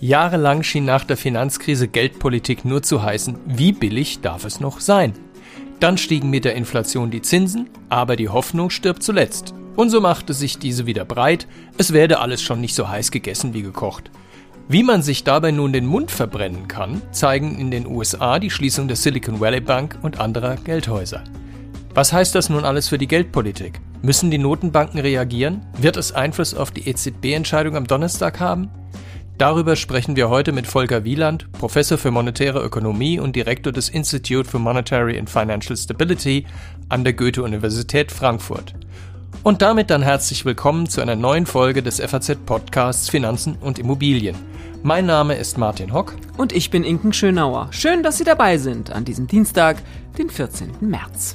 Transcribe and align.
Jahrelang 0.00 0.62
schien 0.62 0.84
nach 0.84 1.04
der 1.04 1.16
Finanzkrise 1.16 1.88
Geldpolitik 1.88 2.64
nur 2.64 2.82
zu 2.82 3.02
heißen, 3.02 3.36
wie 3.46 3.72
billig 3.72 4.20
darf 4.20 4.44
es 4.44 4.60
noch 4.60 4.80
sein? 4.80 5.12
Dann 5.80 5.98
stiegen 5.98 6.30
mit 6.30 6.44
der 6.44 6.54
Inflation 6.54 7.10
die 7.10 7.22
Zinsen, 7.22 7.68
aber 7.88 8.16
die 8.16 8.28
Hoffnung 8.28 8.70
stirbt 8.70 9.02
zuletzt. 9.02 9.54
Und 9.76 9.90
so 9.90 10.00
machte 10.00 10.34
sich 10.34 10.58
diese 10.58 10.86
wieder 10.86 11.04
breit, 11.04 11.46
es 11.78 11.92
werde 11.92 12.20
alles 12.20 12.42
schon 12.42 12.60
nicht 12.60 12.74
so 12.74 12.88
heiß 12.88 13.10
gegessen 13.10 13.54
wie 13.54 13.62
gekocht. 13.62 14.10
Wie 14.68 14.82
man 14.82 15.02
sich 15.02 15.24
dabei 15.24 15.50
nun 15.50 15.72
den 15.72 15.86
Mund 15.86 16.10
verbrennen 16.10 16.68
kann, 16.68 17.00
zeigen 17.10 17.58
in 17.58 17.70
den 17.70 17.86
USA 17.86 18.38
die 18.38 18.50
Schließung 18.50 18.86
der 18.86 18.96
Silicon 18.96 19.40
Valley 19.40 19.60
Bank 19.60 19.98
und 20.02 20.20
anderer 20.20 20.56
Geldhäuser. 20.56 21.24
Was 21.94 22.12
heißt 22.12 22.34
das 22.34 22.50
nun 22.50 22.64
alles 22.64 22.88
für 22.88 22.98
die 22.98 23.08
Geldpolitik? 23.08 23.80
Müssen 24.00 24.30
die 24.30 24.38
Notenbanken 24.38 25.00
reagieren? 25.00 25.66
Wird 25.76 25.96
es 25.96 26.12
Einfluss 26.12 26.54
auf 26.54 26.70
die 26.70 26.88
EZB-Entscheidung 26.88 27.76
am 27.76 27.86
Donnerstag 27.86 28.38
haben? 28.38 28.70
Darüber 29.38 29.74
sprechen 29.74 30.14
wir 30.14 30.28
heute 30.28 30.52
mit 30.52 30.68
Volker 30.68 31.04
Wieland, 31.04 31.50
Professor 31.52 31.98
für 31.98 32.12
monetäre 32.12 32.60
Ökonomie 32.60 33.18
und 33.18 33.34
Direktor 33.34 33.72
des 33.72 33.88
Institute 33.88 34.48
for 34.48 34.60
Monetary 34.60 35.18
and 35.18 35.28
Financial 35.28 35.76
Stability 35.76 36.46
an 36.88 37.02
der 37.02 37.12
Goethe-Universität 37.12 38.12
Frankfurt. 38.12 38.74
Und 39.42 39.62
damit 39.62 39.90
dann 39.90 40.02
herzlich 40.02 40.44
willkommen 40.44 40.88
zu 40.88 41.00
einer 41.00 41.16
neuen 41.16 41.46
Folge 41.46 41.82
des 41.82 42.00
FAZ-Podcasts 42.00 43.08
Finanzen 43.08 43.56
und 43.56 43.78
Immobilien. 43.80 44.36
Mein 44.84 45.06
Name 45.06 45.34
ist 45.34 45.58
Martin 45.58 45.92
Hock. 45.92 46.14
Und 46.36 46.52
ich 46.52 46.70
bin 46.70 46.84
Inken 46.84 47.12
Schönauer. 47.12 47.68
Schön, 47.72 48.04
dass 48.04 48.18
Sie 48.18 48.24
dabei 48.24 48.58
sind 48.58 48.90
an 48.90 49.04
diesem 49.04 49.26
Dienstag, 49.26 49.76
den 50.16 50.30
14. 50.30 50.70
März. 50.80 51.34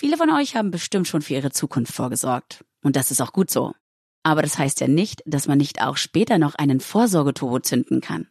Viele 0.00 0.16
von 0.16 0.30
euch 0.30 0.56
haben 0.56 0.70
bestimmt 0.70 1.08
schon 1.08 1.20
für 1.20 1.34
ihre 1.34 1.50
Zukunft 1.50 1.92
vorgesorgt. 1.92 2.64
Und 2.82 2.96
das 2.96 3.10
ist 3.10 3.20
auch 3.20 3.34
gut 3.34 3.50
so. 3.50 3.74
Aber 4.22 4.40
das 4.40 4.56
heißt 4.56 4.80
ja 4.80 4.88
nicht, 4.88 5.22
dass 5.26 5.46
man 5.46 5.58
nicht 5.58 5.82
auch 5.82 5.98
später 5.98 6.38
noch 6.38 6.54
einen 6.54 6.80
Vorsorgeturbo 6.80 7.58
zünden 7.58 8.00
kann. 8.00 8.26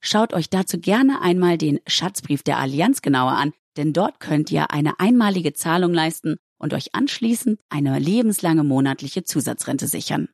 Schaut 0.00 0.32
euch 0.32 0.48
dazu 0.48 0.78
gerne 0.78 1.20
einmal 1.20 1.58
den 1.58 1.80
Schatzbrief 1.88 2.44
der 2.44 2.58
Allianz 2.58 3.02
genauer 3.02 3.32
an, 3.32 3.52
denn 3.76 3.92
dort 3.92 4.20
könnt 4.20 4.52
ihr 4.52 4.70
eine 4.70 5.00
einmalige 5.00 5.54
Zahlung 5.54 5.92
leisten 5.92 6.36
und 6.56 6.72
euch 6.72 6.94
anschließend 6.94 7.58
eine 7.68 7.98
lebenslange 7.98 8.62
monatliche 8.62 9.24
Zusatzrente 9.24 9.88
sichern. 9.88 10.28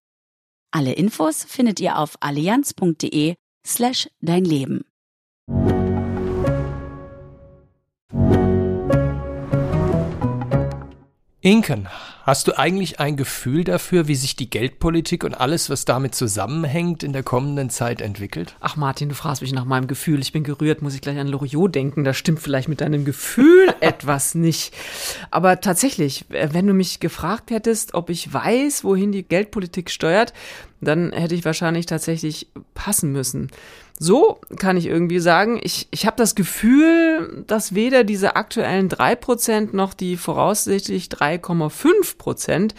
Alle 0.71 0.93
Infos 0.93 1.45
findet 1.45 1.81
ihr 1.81 1.99
auf 1.99 2.19
allianz.de 2.21 3.37
slash 3.67 4.11
dein 4.21 4.45
Leben. 4.45 4.85
Inken, 11.45 11.89
hast 12.23 12.49
du 12.49 12.59
eigentlich 12.59 13.01
ein 13.01 13.19
Gefühl 13.19 13.65
dafür, 13.65 14.09
wie 14.09 14.15
sich 14.15 14.35
die 14.35 14.49
Geldpolitik 14.49 15.25
und 15.25 15.35
alles, 15.35 15.69
was 15.69 15.85
damit 15.85 16.15
zusammenhängt, 16.15 17.03
in 17.03 17.13
der 17.13 17.23
kommenden 17.23 17.69
Zeit 17.69 18.01
entwickelt? 18.01 18.57
Ach 18.61 18.77
Martin, 18.77 19.11
du 19.11 19.15
fragst 19.15 19.43
mich 19.43 19.53
nach 19.53 19.67
meinem 19.67 19.87
Gefühl. 19.87 20.23
Ich 20.23 20.33
bin 20.33 20.43
gerührt, 20.43 20.81
muss 20.81 20.95
ich 20.95 21.03
gleich 21.03 21.19
an 21.19 21.29
Loriot 21.29 21.75
denken. 21.75 22.03
Da 22.03 22.15
stimmt 22.15 22.41
vielleicht 22.41 22.71
mit 22.71 22.81
deinem 22.81 23.05
Gefühl 23.05 23.75
etwas 23.81 24.35
nicht. 24.35 24.73
Aber 25.31 25.61
tatsächlich, 25.61 26.25
wenn 26.31 26.67
du 26.67 26.73
mich 26.73 26.99
gefragt 26.99 27.51
hättest, 27.51 27.93
ob 27.93 28.09
ich 28.09 28.33
weiß, 28.33 28.83
wohin 28.83 29.13
die 29.13 29.25
Geldpolitik 29.25 29.91
steuert, 29.91 30.33
dann 30.85 31.13
hätte 31.13 31.35
ich 31.35 31.45
wahrscheinlich 31.45 31.87
tatsächlich 31.87 32.49
passen 32.75 33.13
müssen. 33.13 33.51
So 33.99 34.41
kann 34.59 34.77
ich 34.77 34.87
irgendwie 34.87 35.21
sagen, 35.21 35.61
ich, 35.63 35.87
ich 35.91 36.07
habe 36.07 36.17
das 36.17 36.35
Gefühl, 36.35 37.45
dass 37.47 37.75
weder 37.75 38.03
diese 38.03 38.35
aktuellen 38.37 38.89
drei 38.89 39.15
Prozent 39.15 39.73
noch 39.73 39.95
die 39.95 40.17
voraussichtlich 40.17 41.07
3,5 41.07 42.19
Prozent 42.19 42.75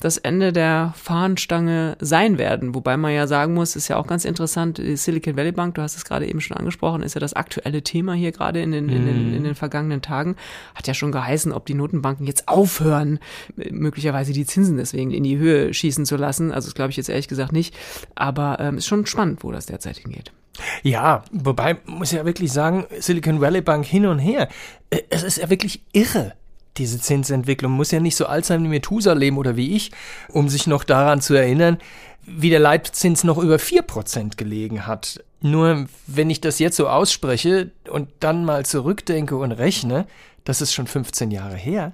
das 0.00 0.16
Ende 0.16 0.52
der 0.52 0.94
Fahnenstange 0.96 1.96
sein 2.00 2.38
werden. 2.38 2.74
Wobei 2.74 2.96
man 2.96 3.12
ja 3.12 3.26
sagen 3.26 3.54
muss, 3.54 3.76
ist 3.76 3.88
ja 3.88 3.96
auch 3.96 4.06
ganz 4.06 4.24
interessant, 4.24 4.78
die 4.78 4.96
Silicon 4.96 5.36
Valley 5.36 5.52
Bank, 5.52 5.74
du 5.74 5.82
hast 5.82 5.96
es 5.96 6.04
gerade 6.04 6.26
eben 6.26 6.40
schon 6.40 6.56
angesprochen, 6.56 7.02
ist 7.02 7.14
ja 7.14 7.20
das 7.20 7.34
aktuelle 7.34 7.82
Thema 7.82 8.14
hier 8.14 8.32
gerade 8.32 8.60
in 8.60 8.72
den, 8.72 8.88
in, 8.88 9.06
den, 9.06 9.28
mhm. 9.28 9.36
in 9.36 9.44
den 9.44 9.54
vergangenen 9.54 10.02
Tagen. 10.02 10.36
Hat 10.74 10.86
ja 10.86 10.94
schon 10.94 11.12
geheißen, 11.12 11.52
ob 11.52 11.66
die 11.66 11.74
Notenbanken 11.74 12.26
jetzt 12.26 12.48
aufhören, 12.48 13.18
möglicherweise 13.56 14.32
die 14.32 14.46
Zinsen 14.46 14.78
deswegen 14.78 15.10
in 15.10 15.22
die 15.22 15.36
Höhe 15.36 15.72
schießen 15.74 16.06
zu 16.06 16.16
lassen. 16.16 16.50
Also 16.50 16.68
das 16.68 16.74
glaube 16.74 16.90
ich 16.90 16.96
jetzt 16.96 17.10
ehrlich 17.10 17.28
gesagt 17.28 17.52
nicht. 17.52 17.76
Aber 18.14 18.58
ähm, 18.58 18.78
ist 18.78 18.86
schon 18.86 19.06
spannend, 19.06 19.44
wo 19.44 19.52
das 19.52 19.66
derzeit 19.66 19.98
hingeht. 19.98 20.32
Ja, 20.82 21.24
wobei 21.30 21.78
muss 21.86 22.12
ich 22.12 22.18
ja 22.18 22.24
wirklich 22.24 22.52
sagen, 22.52 22.86
Silicon 22.98 23.40
Valley 23.40 23.60
Bank 23.60 23.84
hin 23.84 24.06
und 24.06 24.18
her. 24.18 24.48
Äh, 24.90 25.02
es 25.10 25.22
ist 25.22 25.38
ja 25.38 25.50
wirklich 25.50 25.84
irre, 25.92 26.34
diese 26.76 27.00
Zinsentwicklung. 27.00 27.72
Muss 27.72 27.90
ja 27.90 28.00
nicht 28.00 28.16
so 28.16 28.26
alt 28.26 28.44
sein 28.44 28.62
wie 28.64 28.68
Methusalem 28.68 29.38
oder 29.38 29.56
wie 29.56 29.76
ich, 29.76 29.90
um 30.28 30.48
sich 30.48 30.66
noch 30.66 30.84
daran 30.84 31.20
zu 31.20 31.34
erinnern, 31.34 31.78
wie 32.26 32.50
der 32.50 32.60
Leitzins 32.60 33.24
noch 33.24 33.38
über 33.38 33.58
vier 33.58 33.82
Prozent 33.82 34.36
gelegen 34.36 34.86
hat. 34.86 35.22
Nur 35.40 35.86
wenn 36.06 36.30
ich 36.30 36.40
das 36.40 36.58
jetzt 36.58 36.76
so 36.76 36.88
ausspreche 36.88 37.70
und 37.88 38.08
dann 38.20 38.44
mal 38.44 38.66
zurückdenke 38.66 39.36
und 39.36 39.52
rechne, 39.52 40.06
das 40.44 40.60
ist 40.60 40.72
schon 40.72 40.86
15 40.86 41.30
Jahre 41.30 41.56
her. 41.56 41.92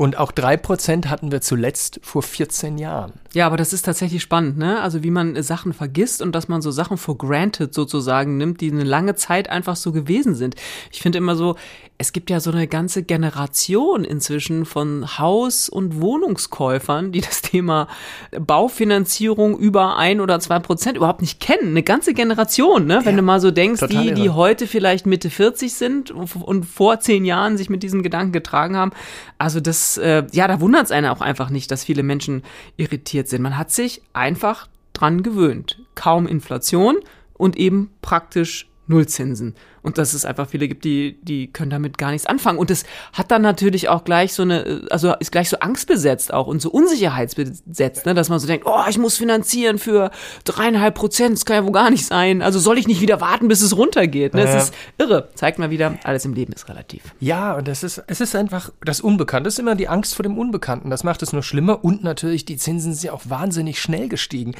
Und 0.00 0.16
auch 0.16 0.32
drei 0.32 0.56
Prozent 0.56 1.10
hatten 1.10 1.30
wir 1.30 1.42
zuletzt 1.42 2.00
vor 2.02 2.22
14 2.22 2.78
Jahren. 2.78 3.12
Ja, 3.34 3.46
aber 3.46 3.58
das 3.58 3.74
ist 3.74 3.82
tatsächlich 3.82 4.22
spannend, 4.22 4.56
ne? 4.56 4.80
Also 4.80 5.02
wie 5.02 5.10
man 5.10 5.40
Sachen 5.42 5.74
vergisst 5.74 6.22
und 6.22 6.34
dass 6.34 6.48
man 6.48 6.62
so 6.62 6.70
Sachen 6.70 6.96
for 6.96 7.18
granted 7.18 7.74
sozusagen 7.74 8.38
nimmt, 8.38 8.62
die 8.62 8.72
eine 8.72 8.82
lange 8.82 9.14
Zeit 9.14 9.50
einfach 9.50 9.76
so 9.76 9.92
gewesen 9.92 10.34
sind. 10.34 10.54
Ich 10.90 11.02
finde 11.02 11.18
immer 11.18 11.36
so, 11.36 11.56
es 11.98 12.14
gibt 12.14 12.30
ja 12.30 12.40
so 12.40 12.50
eine 12.50 12.66
ganze 12.66 13.02
Generation 13.02 14.04
inzwischen 14.04 14.64
von 14.64 15.18
Haus- 15.18 15.68
und 15.68 16.00
Wohnungskäufern, 16.00 17.12
die 17.12 17.20
das 17.20 17.42
Thema 17.42 17.86
Baufinanzierung 18.30 19.58
über 19.58 19.98
ein 19.98 20.22
oder 20.22 20.40
zwei 20.40 20.60
Prozent 20.60 20.96
überhaupt 20.96 21.20
nicht 21.20 21.40
kennen. 21.40 21.68
Eine 21.68 21.82
ganze 21.82 22.14
Generation, 22.14 22.86
ne? 22.86 23.00
Wenn 23.04 23.16
ja, 23.16 23.20
du 23.20 23.22
mal 23.22 23.38
so 23.38 23.50
denkst, 23.50 23.82
die, 23.90 23.96
irre. 23.96 24.14
die 24.14 24.30
heute 24.30 24.66
vielleicht 24.66 25.04
Mitte 25.04 25.28
40 25.28 25.74
sind 25.74 26.10
und 26.10 26.64
vor 26.64 27.00
zehn 27.00 27.26
Jahren 27.26 27.58
sich 27.58 27.68
mit 27.68 27.82
diesem 27.82 28.02
Gedanken 28.02 28.32
getragen 28.32 28.78
haben. 28.78 28.92
Also 29.36 29.60
das, 29.60 29.89
äh, 29.98 30.26
ja, 30.32 30.48
da 30.48 30.60
wundert 30.60 30.84
es 30.84 30.92
einen 30.92 31.08
auch 31.08 31.20
einfach 31.20 31.50
nicht, 31.50 31.70
dass 31.70 31.84
viele 31.84 32.02
Menschen 32.02 32.42
irritiert 32.76 33.28
sind. 33.28 33.42
Man 33.42 33.56
hat 33.56 33.70
sich 33.70 34.02
einfach 34.12 34.68
dran 34.92 35.22
gewöhnt. 35.22 35.80
Kaum 35.94 36.26
Inflation 36.26 36.96
und 37.34 37.56
eben 37.56 37.90
praktisch 38.02 38.69
Nullzinsen. 38.90 39.54
Und 39.82 39.96
dass 39.96 40.12
es 40.12 40.26
einfach 40.26 40.48
viele 40.48 40.68
gibt, 40.68 40.84
die, 40.84 41.18
die 41.22 41.50
können 41.50 41.70
damit 41.70 41.96
gar 41.96 42.10
nichts 42.10 42.26
anfangen. 42.26 42.58
Und 42.58 42.70
es 42.70 42.84
hat 43.14 43.30
dann 43.30 43.40
natürlich 43.40 43.88
auch 43.88 44.04
gleich 44.04 44.34
so 44.34 44.42
eine, 44.42 44.82
also 44.90 45.14
ist 45.14 45.32
gleich 45.32 45.48
so 45.48 45.58
angstbesetzt 45.60 46.34
auch 46.34 46.46
und 46.46 46.60
so 46.60 46.70
unsicherheitsbesetzt, 46.70 48.04
ne, 48.04 48.12
dass 48.12 48.28
man 48.28 48.38
so 48.38 48.46
denkt, 48.46 48.66
oh, 48.66 48.82
ich 48.90 48.98
muss 48.98 49.16
finanzieren 49.16 49.78
für 49.78 50.10
dreieinhalb 50.44 50.94
Prozent, 50.94 51.36
das 51.36 51.46
kann 51.46 51.56
ja 51.56 51.64
wohl 51.64 51.72
gar 51.72 51.88
nicht 51.88 52.04
sein. 52.04 52.42
Also 52.42 52.58
soll 52.58 52.76
ich 52.76 52.86
nicht 52.86 53.00
wieder 53.00 53.22
warten, 53.22 53.48
bis 53.48 53.62
es 53.62 53.74
runtergeht. 53.74 54.34
Ne? 54.34 54.44
Ja. 54.44 54.56
Es 54.56 54.64
ist 54.64 54.74
irre. 54.98 55.30
Zeigt 55.34 55.58
mal 55.58 55.70
wieder, 55.70 55.98
alles 56.04 56.26
im 56.26 56.34
Leben 56.34 56.52
ist 56.52 56.68
relativ. 56.68 57.02
Ja, 57.20 57.54
und 57.54 57.68
das 57.68 57.82
ist, 57.82 58.02
es 58.06 58.20
ist 58.20 58.36
einfach 58.36 58.70
das 58.84 59.00
Unbekannte. 59.00 59.46
Das 59.46 59.54
ist 59.54 59.60
immer 59.60 59.76
die 59.76 59.88
Angst 59.88 60.14
vor 60.14 60.24
dem 60.24 60.36
Unbekannten. 60.36 60.90
Das 60.90 61.04
macht 61.04 61.22
es 61.22 61.32
nur 61.32 61.42
schlimmer. 61.42 61.84
Und 61.84 62.04
natürlich, 62.04 62.44
die 62.44 62.56
Zinsen 62.56 62.92
sind 62.92 63.06
ja 63.06 63.12
auch 63.12 63.22
wahnsinnig 63.28 63.80
schnell 63.80 64.08
gestiegen. 64.08 64.54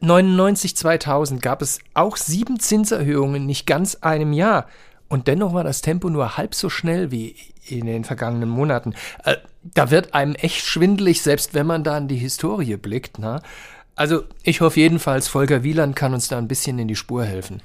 99, 0.00 0.76
2000 0.76 1.42
gab 1.42 1.62
es 1.62 1.80
auch 1.94 2.16
sieben 2.16 2.58
Zinserhöhungen 2.60 3.36
in 3.36 3.46
nicht 3.46 3.66
ganz 3.66 3.96
einem 3.96 4.32
Jahr. 4.32 4.66
Und 5.08 5.26
dennoch 5.26 5.54
war 5.54 5.64
das 5.64 5.82
Tempo 5.82 6.08
nur 6.08 6.36
halb 6.36 6.54
so 6.54 6.70
schnell 6.70 7.10
wie 7.10 7.34
in 7.66 7.86
den 7.86 8.04
vergangenen 8.04 8.48
Monaten. 8.48 8.94
Äh, 9.24 9.36
da 9.62 9.90
wird 9.90 10.14
einem 10.14 10.34
echt 10.34 10.64
schwindelig, 10.64 11.22
selbst 11.22 11.52
wenn 11.54 11.66
man 11.66 11.84
da 11.84 11.98
in 11.98 12.08
die 12.08 12.16
Historie 12.16 12.76
blickt. 12.76 13.18
Na? 13.18 13.42
Also 13.96 14.22
ich 14.42 14.60
hoffe 14.60 14.80
jedenfalls, 14.80 15.28
Volker 15.28 15.62
Wieland 15.62 15.96
kann 15.96 16.14
uns 16.14 16.28
da 16.28 16.38
ein 16.38 16.48
bisschen 16.48 16.78
in 16.78 16.88
die 16.88 16.96
Spur 16.96 17.24
helfen. 17.24 17.60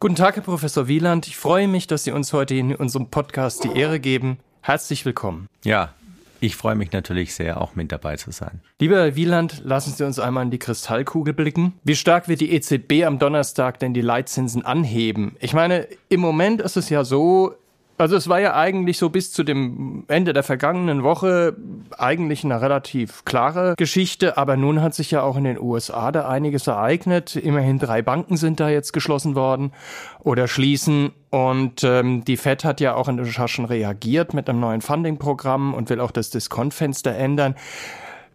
Guten 0.00 0.16
Tag, 0.16 0.36
Herr 0.36 0.42
Professor 0.42 0.88
Wieland. 0.88 1.26
Ich 1.28 1.36
freue 1.36 1.68
mich, 1.68 1.86
dass 1.86 2.04
Sie 2.04 2.10
uns 2.12 2.32
heute 2.32 2.54
in 2.54 2.74
unserem 2.74 3.10
Podcast 3.10 3.62
die 3.64 3.78
Ehre 3.78 4.00
geben. 4.00 4.38
Herzlich 4.62 5.04
willkommen. 5.04 5.46
Ja, 5.62 5.94
ich 6.40 6.56
freue 6.56 6.74
mich 6.74 6.92
natürlich 6.92 7.34
sehr, 7.34 7.60
auch 7.60 7.74
mit 7.74 7.92
dabei 7.92 8.16
zu 8.16 8.30
sein. 8.30 8.60
Lieber 8.78 8.96
Herr 8.96 9.16
Wieland, 9.16 9.62
lassen 9.64 9.92
Sie 9.92 10.04
uns 10.04 10.18
einmal 10.18 10.44
in 10.44 10.50
die 10.50 10.58
Kristallkugel 10.58 11.34
blicken. 11.34 11.74
Wie 11.84 11.96
stark 11.96 12.28
wird 12.28 12.40
die 12.40 12.52
EZB 12.52 13.04
am 13.04 13.18
Donnerstag 13.18 13.78
denn 13.78 13.94
die 13.94 14.00
Leitzinsen 14.00 14.64
anheben? 14.64 15.36
Ich 15.40 15.52
meine, 15.52 15.86
im 16.08 16.20
Moment 16.20 16.60
ist 16.60 16.76
es 16.76 16.88
ja 16.88 17.04
so, 17.04 17.54
also 18.00 18.16
es 18.16 18.28
war 18.28 18.40
ja 18.40 18.56
eigentlich 18.56 18.96
so 18.96 19.10
bis 19.10 19.30
zu 19.30 19.44
dem 19.44 20.04
Ende 20.08 20.32
der 20.32 20.42
vergangenen 20.42 21.02
Woche 21.02 21.54
eigentlich 21.98 22.44
eine 22.44 22.60
relativ 22.60 23.24
klare 23.26 23.74
Geschichte, 23.76 24.38
aber 24.38 24.56
nun 24.56 24.80
hat 24.80 24.94
sich 24.94 25.10
ja 25.10 25.22
auch 25.22 25.36
in 25.36 25.44
den 25.44 25.60
USA 25.60 26.10
da 26.10 26.26
einiges 26.26 26.66
ereignet. 26.66 27.36
Immerhin 27.36 27.78
drei 27.78 28.00
Banken 28.00 28.38
sind 28.38 28.58
da 28.58 28.70
jetzt 28.70 28.92
geschlossen 28.92 29.34
worden 29.34 29.72
oder 30.20 30.48
schließen 30.48 31.12
und 31.28 31.84
ähm, 31.84 32.24
die 32.24 32.38
Fed 32.38 32.64
hat 32.64 32.80
ja 32.80 32.94
auch 32.94 33.08
in 33.08 33.18
den 33.18 33.30
Taschen 33.30 33.66
reagiert 33.66 34.32
mit 34.32 34.48
einem 34.48 34.60
neuen 34.60 34.80
Funding-Programm 34.80 35.74
und 35.74 35.90
will 35.90 36.00
auch 36.00 36.10
das 36.10 36.30
Diskontfenster 36.30 37.14
ändern. 37.14 37.54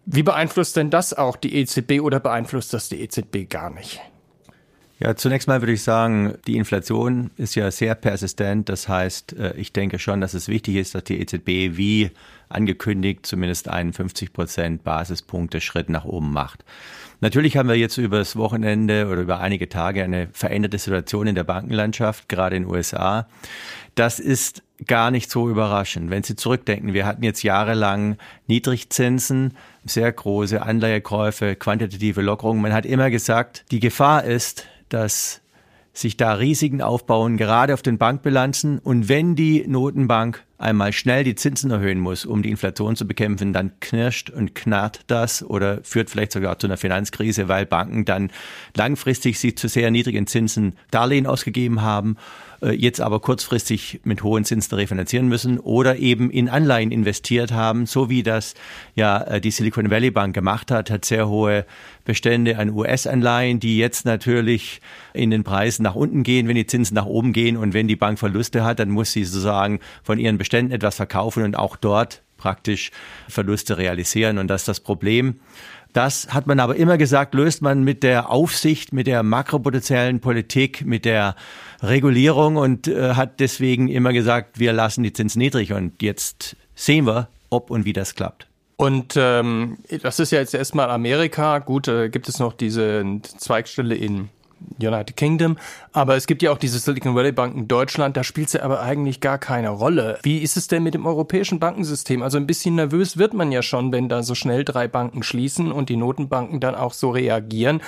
Wie 0.05 0.21
beeinflusst 0.21 0.77
denn 0.77 0.91
das 0.91 1.15
auch 1.15 1.35
die 1.35 1.55
EZB 1.55 2.01
oder 2.01 2.19
beeinflusst 2.19 2.71
das 2.73 2.89
die 2.89 3.01
EZB 3.01 3.49
gar 3.49 3.71
nicht? 3.71 3.99
Ja, 4.97 5.13
zunächst 5.15 5.49
mal 5.49 5.61
würde 5.61 5.73
ich 5.73 5.83
sagen, 5.83 6.35
die 6.47 6.55
Inflation 6.55 7.29
ist 7.35 7.55
ja 7.55 7.69
sehr 7.69 7.95
persistent. 7.95 8.69
Das 8.69 8.87
heißt, 8.87 9.33
äh, 9.33 9.53
ich 9.57 9.73
denke 9.73 9.99
schon, 9.99 10.21
dass 10.21 10.33
es 10.33 10.47
wichtig 10.47 10.75
ist, 10.75 10.95
dass 10.95 11.03
die 11.03 11.19
EZB 11.19 11.77
wie 11.77 12.11
angekündigt 12.47 13.25
zumindest 13.25 13.67
einen 13.67 13.91
50 13.91 14.31
Prozent 14.31 14.83
Basispunkte 14.85 15.59
Schritt 15.59 15.89
nach 15.89 16.05
oben 16.05 16.31
macht. 16.31 16.63
Natürlich 17.19 17.57
haben 17.57 17.67
wir 17.67 17.75
jetzt 17.75 17.97
über 17.97 18.19
das 18.19 18.37
Wochenende 18.37 19.07
oder 19.07 19.21
über 19.21 19.39
einige 19.39 19.67
Tage 19.67 20.03
eine 20.03 20.27
veränderte 20.31 20.77
Situation 20.77 21.27
in 21.27 21.35
der 21.35 21.43
Bankenlandschaft, 21.43 22.29
gerade 22.29 22.55
in 22.55 22.63
den 22.63 22.71
USA. 22.71 23.27
Das 23.95 24.19
ist 24.19 24.63
gar 24.87 25.11
nicht 25.11 25.31
so 25.31 25.49
überraschend. 25.49 26.09
Wenn 26.09 26.23
Sie 26.23 26.35
zurückdenken, 26.35 26.93
wir 26.93 27.05
hatten 27.05 27.23
jetzt 27.23 27.43
jahrelang 27.43 28.17
Niedrigzinsen, 28.47 29.57
sehr 29.85 30.11
große 30.11 30.61
Anleihekäufe, 30.61 31.55
quantitative 31.55 32.21
Lockerungen. 32.21 32.61
Man 32.61 32.73
hat 32.73 32.85
immer 32.85 33.09
gesagt, 33.09 33.65
die 33.71 33.79
Gefahr 33.79 34.23
ist, 34.25 34.67
dass 34.95 35.41
sich 35.93 36.17
da 36.17 36.33
Risiken 36.33 36.81
aufbauen, 36.81 37.37
gerade 37.37 37.73
auf 37.73 37.81
den 37.81 37.97
Bankbilanzen. 37.97 38.79
Und 38.79 39.07
wenn 39.07 39.35
die 39.35 39.65
Notenbank 39.67 40.43
einmal 40.57 40.93
schnell 40.93 41.23
die 41.23 41.35
Zinsen 41.35 41.71
erhöhen 41.71 41.99
muss, 41.99 42.25
um 42.25 42.41
die 42.41 42.49
Inflation 42.49 42.95
zu 42.95 43.07
bekämpfen, 43.07 43.53
dann 43.53 43.71
knirscht 43.79 44.29
und 44.29 44.55
knarrt 44.55 45.01
das 45.07 45.43
oder 45.43 45.83
führt 45.83 46.09
vielleicht 46.09 46.31
sogar 46.31 46.59
zu 46.59 46.67
einer 46.67 46.77
Finanzkrise, 46.77 47.47
weil 47.47 47.65
Banken 47.65 48.05
dann 48.05 48.31
langfristig 48.75 49.39
sich 49.39 49.57
zu 49.57 49.67
sehr 49.67 49.91
niedrigen 49.91 50.27
Zinsen 50.27 50.73
Darlehen 50.91 51.27
ausgegeben 51.27 51.81
haben 51.81 52.17
jetzt 52.61 53.01
aber 53.01 53.19
kurzfristig 53.19 54.01
mit 54.03 54.23
hohen 54.23 54.45
Zinsen 54.45 54.75
refinanzieren 54.75 55.27
müssen 55.27 55.59
oder 55.59 55.97
eben 55.97 56.29
in 56.31 56.49
Anleihen 56.49 56.91
investiert 56.91 57.51
haben, 57.51 57.85
so 57.85 58.09
wie 58.09 58.23
das 58.23 58.53
ja 58.95 59.21
äh, 59.21 59.41
die 59.41 59.51
Silicon 59.51 59.89
Valley 59.89 60.11
Bank 60.11 60.33
gemacht 60.33 60.71
hat, 60.71 60.89
hat 60.89 61.05
sehr 61.05 61.27
hohe 61.27 61.65
Bestände 62.05 62.57
an 62.57 62.69
US-Anleihen, 62.69 63.59
die 63.59 63.77
jetzt 63.77 64.05
natürlich 64.05 64.81
in 65.13 65.31
den 65.31 65.43
Preisen 65.43 65.83
nach 65.83 65.95
unten 65.95 66.23
gehen, 66.23 66.47
wenn 66.47 66.55
die 66.55 66.67
Zinsen 66.67 66.95
nach 66.95 67.05
oben 67.05 67.33
gehen 67.33 67.57
und 67.57 67.73
wenn 67.73 67.87
die 67.87 67.95
Bank 67.95 68.19
Verluste 68.19 68.63
hat, 68.63 68.79
dann 68.79 68.89
muss 68.89 69.11
sie 69.11 69.23
sozusagen 69.23 69.79
von 70.03 70.19
ihren 70.19 70.37
Beständen 70.37 70.71
etwas 70.71 70.95
verkaufen 70.95 71.43
und 71.43 71.55
auch 71.55 71.75
dort 71.75 72.21
praktisch 72.37 72.91
Verluste 73.27 73.77
realisieren 73.77 74.37
und 74.37 74.47
das 74.47 74.61
ist 74.61 74.67
das 74.67 74.79
Problem. 74.79 75.39
Das 75.95 76.33
hat 76.33 76.45
man 76.45 76.59
aber 76.59 76.75
immer 76.75 76.97
gesagt, 76.97 77.33
löst 77.33 77.61
man 77.61 77.85
mit 77.85 78.03
der 78.03 78.29
Aufsicht, 78.29 78.91
mit 78.91 79.07
der 79.07 79.23
makropotenziellen 79.23 80.19
Politik, 80.19 80.85
mit 80.85 81.05
der 81.05 81.37
Regulierung 81.81 82.57
und 82.57 82.89
äh, 82.89 83.13
hat 83.13 83.39
deswegen 83.39 83.87
immer 83.87 84.11
gesagt, 84.11 84.59
wir 84.59 84.73
lassen 84.73 85.03
die 85.03 85.13
Zinsen 85.13 85.39
niedrig. 85.39 85.71
Und 85.71 86.01
jetzt 86.01 86.57
sehen 86.75 87.07
wir, 87.07 87.29
ob 87.49 87.71
und 87.71 87.85
wie 87.85 87.93
das 87.93 88.13
klappt. 88.13 88.45
Und 88.75 89.13
ähm, 89.15 89.77
das 90.01 90.19
ist 90.19 90.33
ja 90.33 90.39
jetzt 90.39 90.53
erstmal 90.53 90.89
Amerika. 90.89 91.59
Gut, 91.59 91.87
äh, 91.87 92.09
gibt 92.09 92.27
es 92.27 92.39
noch 92.39 92.51
diese 92.51 93.01
Zweigstelle 93.37 93.95
in 93.95 94.27
United 94.79 95.15
Kingdom. 95.15 95.57
Aber 95.93 96.15
es 96.15 96.27
gibt 96.27 96.41
ja 96.41 96.51
auch 96.51 96.57
diese 96.57 96.79
Silicon 96.79 97.15
Valley 97.15 97.31
Bank 97.31 97.55
in 97.55 97.67
Deutschland, 97.67 98.17
da 98.17 98.23
spielt 98.23 98.49
sie 98.49 98.61
aber 98.61 98.81
eigentlich 98.81 99.21
gar 99.21 99.37
keine 99.37 99.69
Rolle. 99.69 100.19
Wie 100.23 100.39
ist 100.39 100.57
es 100.57 100.67
denn 100.67 100.83
mit 100.83 100.93
dem 100.93 101.05
europäischen 101.05 101.59
Bankensystem? 101.59 102.21
Also 102.21 102.37
ein 102.37 102.47
bisschen 102.47 102.75
nervös 102.75 103.17
wird 103.17 103.33
man 103.33 103.51
ja 103.51 103.61
schon, 103.61 103.91
wenn 103.91 104.09
da 104.09 104.23
so 104.23 104.35
schnell 104.35 104.65
drei 104.65 104.87
Banken 104.87 105.23
schließen 105.23 105.71
und 105.71 105.89
die 105.89 105.95
Notenbanken 105.95 106.59
dann 106.59 106.75
auch 106.75 106.93
so 106.93 107.11
reagieren. 107.11 107.81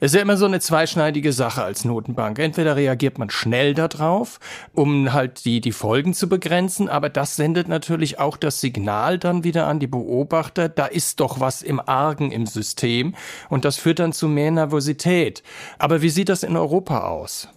Es 0.00 0.12
ist 0.12 0.16
ja 0.16 0.22
immer 0.22 0.36
so 0.36 0.46
eine 0.46 0.60
zweischneidige 0.60 1.32
Sache 1.32 1.62
als 1.62 1.84
Notenbank. 1.84 2.38
Entweder 2.38 2.76
reagiert 2.76 3.18
man 3.18 3.30
schnell 3.30 3.74
darauf, 3.74 4.38
um 4.74 5.12
halt 5.12 5.44
die, 5.44 5.60
die 5.60 5.72
Folgen 5.72 6.14
zu 6.14 6.28
begrenzen, 6.28 6.88
aber 6.88 7.08
das 7.08 7.36
sendet 7.36 7.68
natürlich 7.68 8.18
auch 8.18 8.36
das 8.36 8.60
Signal 8.60 9.18
dann 9.18 9.44
wieder 9.44 9.66
an 9.66 9.80
die 9.80 9.86
Beobachter, 9.86 10.68
da 10.68 10.86
ist 10.86 11.20
doch 11.20 11.40
was 11.40 11.62
im 11.62 11.80
Argen 11.80 12.30
im 12.30 12.46
System 12.46 13.14
und 13.48 13.64
das 13.64 13.76
führt 13.76 13.98
dann 13.98 14.12
zu 14.12 14.28
mehr 14.28 14.50
Nervosität. 14.50 15.42
Aber 15.78 15.97
wie 16.02 16.10
sieht 16.10 16.28
das 16.28 16.42
in 16.42 16.56
Europa 16.56 17.06
aus? 17.08 17.48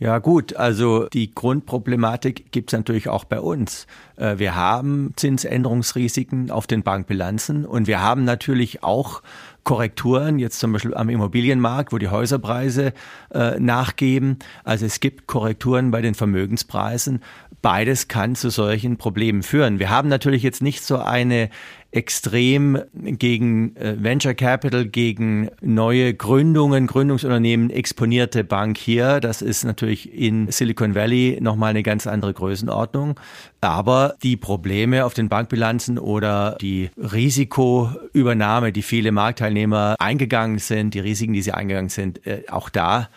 Ja 0.00 0.18
gut, 0.18 0.56
also 0.56 1.08
die 1.08 1.34
Grundproblematik 1.34 2.50
gibt 2.52 2.72
es 2.72 2.78
natürlich 2.78 3.10
auch 3.10 3.24
bei 3.24 3.38
uns. 3.38 3.86
Äh, 4.16 4.38
wir 4.38 4.54
haben 4.54 5.12
Zinsänderungsrisiken 5.16 6.50
auf 6.50 6.66
den 6.66 6.82
Bankbilanzen 6.82 7.66
und 7.66 7.86
wir 7.86 8.00
haben 8.00 8.24
natürlich 8.24 8.82
auch 8.82 9.22
Korrekturen, 9.62 10.38
jetzt 10.38 10.58
zum 10.58 10.72
Beispiel 10.72 10.94
am 10.94 11.10
Immobilienmarkt, 11.10 11.92
wo 11.92 11.98
die 11.98 12.08
Häuserpreise 12.08 12.94
äh, 13.34 13.60
nachgeben. 13.60 14.38
Also 14.64 14.86
es 14.86 15.00
gibt 15.00 15.26
Korrekturen 15.26 15.90
bei 15.90 16.00
den 16.00 16.14
Vermögenspreisen. 16.14 17.22
Beides 17.60 18.08
kann 18.08 18.36
zu 18.36 18.48
solchen 18.48 18.96
Problemen 18.96 19.42
führen. 19.42 19.78
Wir 19.78 19.90
haben 19.90 20.08
natürlich 20.08 20.42
jetzt 20.42 20.62
nicht 20.62 20.82
so 20.82 20.96
eine 20.96 21.50
extrem 21.92 22.78
gegen 22.94 23.74
äh, 23.76 23.96
Venture 23.98 24.34
Capital, 24.34 24.86
gegen 24.86 25.50
neue 25.60 26.14
Gründungen, 26.14 26.86
Gründungsunternehmen 26.86 27.70
exponierte 27.70 28.44
Bank 28.44 28.78
hier. 28.78 29.20
Das 29.20 29.42
ist 29.42 29.64
natürlich 29.64 30.12
in 30.12 30.50
Silicon 30.50 30.94
Valley 30.94 31.38
nochmal 31.40 31.70
eine 31.70 31.82
ganz 31.82 32.06
andere 32.06 32.32
Größenordnung. 32.32 33.18
Aber 33.60 34.14
die 34.22 34.36
Probleme 34.36 35.04
auf 35.04 35.14
den 35.14 35.28
Bankbilanzen 35.28 35.98
oder 35.98 36.56
die 36.60 36.90
Risikoübernahme, 36.96 38.72
die 38.72 38.82
viele 38.82 39.10
Marktteilnehmer 39.10 39.96
eingegangen 39.98 40.58
sind, 40.58 40.94
die 40.94 41.00
Risiken, 41.00 41.32
die 41.32 41.42
sie 41.42 41.52
eingegangen 41.52 41.90
sind, 41.90 42.24
äh, 42.26 42.44
auch 42.48 42.68
da 42.68 43.08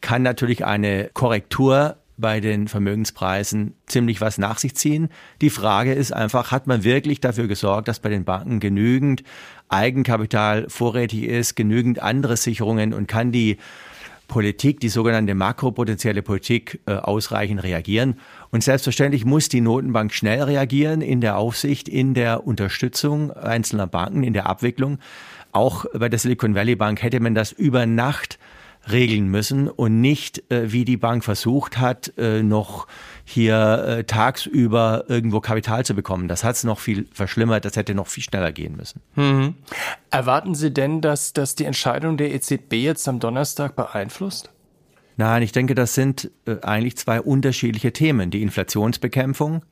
kann 0.00 0.22
natürlich 0.22 0.66
eine 0.66 1.10
Korrektur 1.14 1.96
bei 2.16 2.40
den 2.40 2.68
Vermögenspreisen 2.68 3.74
ziemlich 3.86 4.20
was 4.20 4.38
nach 4.38 4.58
sich 4.58 4.74
ziehen. 4.74 5.08
Die 5.40 5.50
Frage 5.50 5.92
ist 5.92 6.12
einfach, 6.12 6.52
hat 6.52 6.66
man 6.66 6.84
wirklich 6.84 7.20
dafür 7.20 7.48
gesorgt, 7.48 7.88
dass 7.88 8.00
bei 8.00 8.08
den 8.08 8.24
Banken 8.24 8.60
genügend 8.60 9.24
Eigenkapital 9.68 10.66
vorrätig 10.68 11.24
ist, 11.24 11.56
genügend 11.56 12.00
andere 12.00 12.36
Sicherungen 12.36 12.94
und 12.94 13.08
kann 13.08 13.32
die 13.32 13.58
Politik, 14.28 14.80
die 14.80 14.88
sogenannte 14.88 15.34
makropotenzielle 15.34 16.22
Politik, 16.22 16.80
äh, 16.86 16.94
ausreichend 16.94 17.62
reagieren. 17.62 18.18
Und 18.50 18.62
selbstverständlich 18.62 19.24
muss 19.24 19.48
die 19.48 19.60
Notenbank 19.60 20.12
schnell 20.12 20.42
reagieren 20.42 21.02
in 21.02 21.20
der 21.20 21.36
Aufsicht, 21.36 21.88
in 21.88 22.14
der 22.14 22.46
Unterstützung 22.46 23.32
einzelner 23.32 23.86
Banken, 23.86 24.22
in 24.22 24.32
der 24.32 24.46
Abwicklung. 24.46 24.98
Auch 25.52 25.84
bei 25.94 26.08
der 26.08 26.18
Silicon 26.18 26.54
Valley 26.54 26.74
Bank 26.74 27.02
hätte 27.02 27.20
man 27.20 27.34
das 27.34 27.52
über 27.52 27.86
Nacht 27.86 28.38
regeln 28.90 29.28
müssen 29.28 29.68
und 29.68 30.00
nicht, 30.00 30.50
äh, 30.50 30.72
wie 30.72 30.84
die 30.84 30.96
Bank 30.96 31.24
versucht 31.24 31.78
hat, 31.78 32.12
äh, 32.18 32.42
noch 32.42 32.86
hier 33.24 33.84
äh, 33.86 34.04
tagsüber 34.04 35.04
irgendwo 35.08 35.40
Kapital 35.40 35.84
zu 35.84 35.94
bekommen. 35.94 36.28
Das 36.28 36.44
hat 36.44 36.56
es 36.56 36.64
noch 36.64 36.78
viel 36.78 37.06
verschlimmert, 37.12 37.64
das 37.64 37.76
hätte 37.76 37.94
noch 37.94 38.06
viel 38.06 38.22
schneller 38.22 38.52
gehen 38.52 38.76
müssen. 38.76 39.00
Mhm. 39.14 39.54
Erwarten 40.10 40.54
Sie 40.54 40.72
denn, 40.72 41.00
dass, 41.00 41.32
dass 41.32 41.54
die 41.54 41.64
Entscheidung 41.64 42.16
der 42.16 42.34
EZB 42.34 42.74
jetzt 42.74 43.08
am 43.08 43.20
Donnerstag 43.20 43.76
beeinflusst? 43.76 44.50
Nein, 45.16 45.42
ich 45.42 45.52
denke, 45.52 45.74
das 45.74 45.94
sind 45.94 46.30
äh, 46.46 46.56
eigentlich 46.62 46.96
zwei 46.96 47.20
unterschiedliche 47.20 47.92
Themen. 47.92 48.30
Die 48.30 48.42
Inflationsbekämpfung 48.42 49.62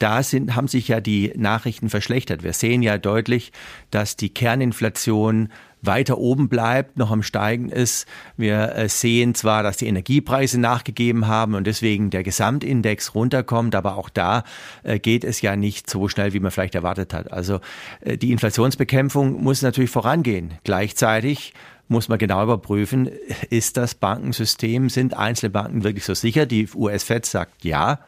da 0.00 0.22
sind, 0.22 0.56
haben 0.56 0.66
sich 0.66 0.88
ja 0.88 1.00
die 1.00 1.32
Nachrichten 1.36 1.90
verschlechtert. 1.90 2.42
Wir 2.42 2.54
sehen 2.54 2.82
ja 2.82 2.98
deutlich, 2.98 3.52
dass 3.90 4.16
die 4.16 4.30
Kerninflation 4.30 5.50
weiter 5.82 6.18
oben 6.18 6.48
bleibt, 6.48 6.98
noch 6.98 7.10
am 7.10 7.22
Steigen 7.22 7.68
ist. 7.68 8.06
Wir 8.36 8.74
äh, 8.74 8.88
sehen 8.88 9.34
zwar, 9.34 9.62
dass 9.62 9.78
die 9.78 9.86
Energiepreise 9.86 10.60
nachgegeben 10.60 11.26
haben 11.26 11.54
und 11.54 11.66
deswegen 11.66 12.10
der 12.10 12.22
Gesamtindex 12.22 13.14
runterkommt, 13.14 13.74
aber 13.74 13.96
auch 13.96 14.08
da 14.08 14.44
äh, 14.82 14.98
geht 14.98 15.24
es 15.24 15.40
ja 15.40 15.56
nicht 15.56 15.88
so 15.88 16.08
schnell, 16.08 16.32
wie 16.32 16.40
man 16.40 16.50
vielleicht 16.50 16.74
erwartet 16.74 17.14
hat. 17.14 17.32
Also 17.32 17.60
äh, 18.00 18.16
die 18.16 18.32
Inflationsbekämpfung 18.32 19.42
muss 19.42 19.62
natürlich 19.62 19.90
vorangehen. 19.90 20.54
Gleichzeitig 20.64 21.54
muss 21.88 22.08
man 22.08 22.18
genau 22.18 22.44
überprüfen, 22.44 23.10
ist 23.50 23.76
das 23.76 23.96
Bankensystem, 23.96 24.88
sind 24.88 25.16
einzelne 25.16 25.50
Banken 25.50 25.82
wirklich 25.82 26.04
so 26.04 26.14
sicher? 26.14 26.46
Die 26.46 26.68
US-Fed 26.72 27.26
sagt 27.26 27.64
ja. 27.64 28.00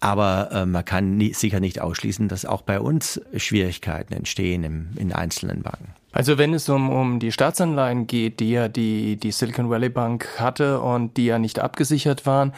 Aber 0.00 0.50
äh, 0.52 0.66
man 0.66 0.84
kann 0.84 1.16
nie, 1.16 1.32
sicher 1.32 1.60
nicht 1.60 1.80
ausschließen, 1.80 2.28
dass 2.28 2.44
auch 2.44 2.62
bei 2.62 2.80
uns 2.80 3.20
Schwierigkeiten 3.36 4.12
entstehen 4.12 4.64
im, 4.64 4.88
in 4.96 5.12
einzelnen 5.12 5.62
Banken. 5.62 5.94
Also 6.14 6.38
wenn 6.38 6.54
es 6.54 6.68
um, 6.68 6.90
um 6.90 7.18
die 7.18 7.32
Staatsanleihen 7.32 8.06
geht, 8.06 8.38
die 8.38 8.50
ja 8.50 8.68
die, 8.68 9.16
die 9.16 9.32
Silicon 9.32 9.68
Valley 9.68 9.88
Bank 9.88 10.28
hatte 10.38 10.80
und 10.80 11.16
die 11.16 11.26
ja 11.26 11.40
nicht 11.40 11.58
abgesichert 11.58 12.24
waren, 12.24 12.52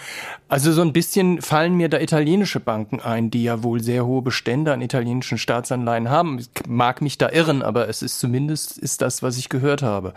also 0.47 0.73
so 0.73 0.83
ein 0.83 0.93
bisschen 0.93 1.41
fallen 1.41 1.75
mir 1.75 1.89
da 1.89 1.99
italienische 1.99 2.61
Banken 2.61 3.01
ein, 3.01 3.31
die 3.31 3.45
ja 3.45 3.63
wohl 3.63 3.83
sehr 3.83 4.05
hohe 4.05 4.21
Bestände 4.21 4.75
an 4.75 4.83
italienischen 4.83 5.39
Staatsanleihen 5.39 6.11
haben. 6.11 6.39
Ich 6.39 6.51
mag 6.69 7.01
mich 7.01 7.17
da 7.17 7.31
irren, 7.31 7.63
aber 7.63 7.89
es 7.89 8.03
ist 8.03 8.21
zumindest 8.21 8.77
ist 8.77 9.01
das, 9.01 9.23
was 9.23 9.39
ich 9.39 9.49
gehört 9.49 9.83
habe. 9.83 10.13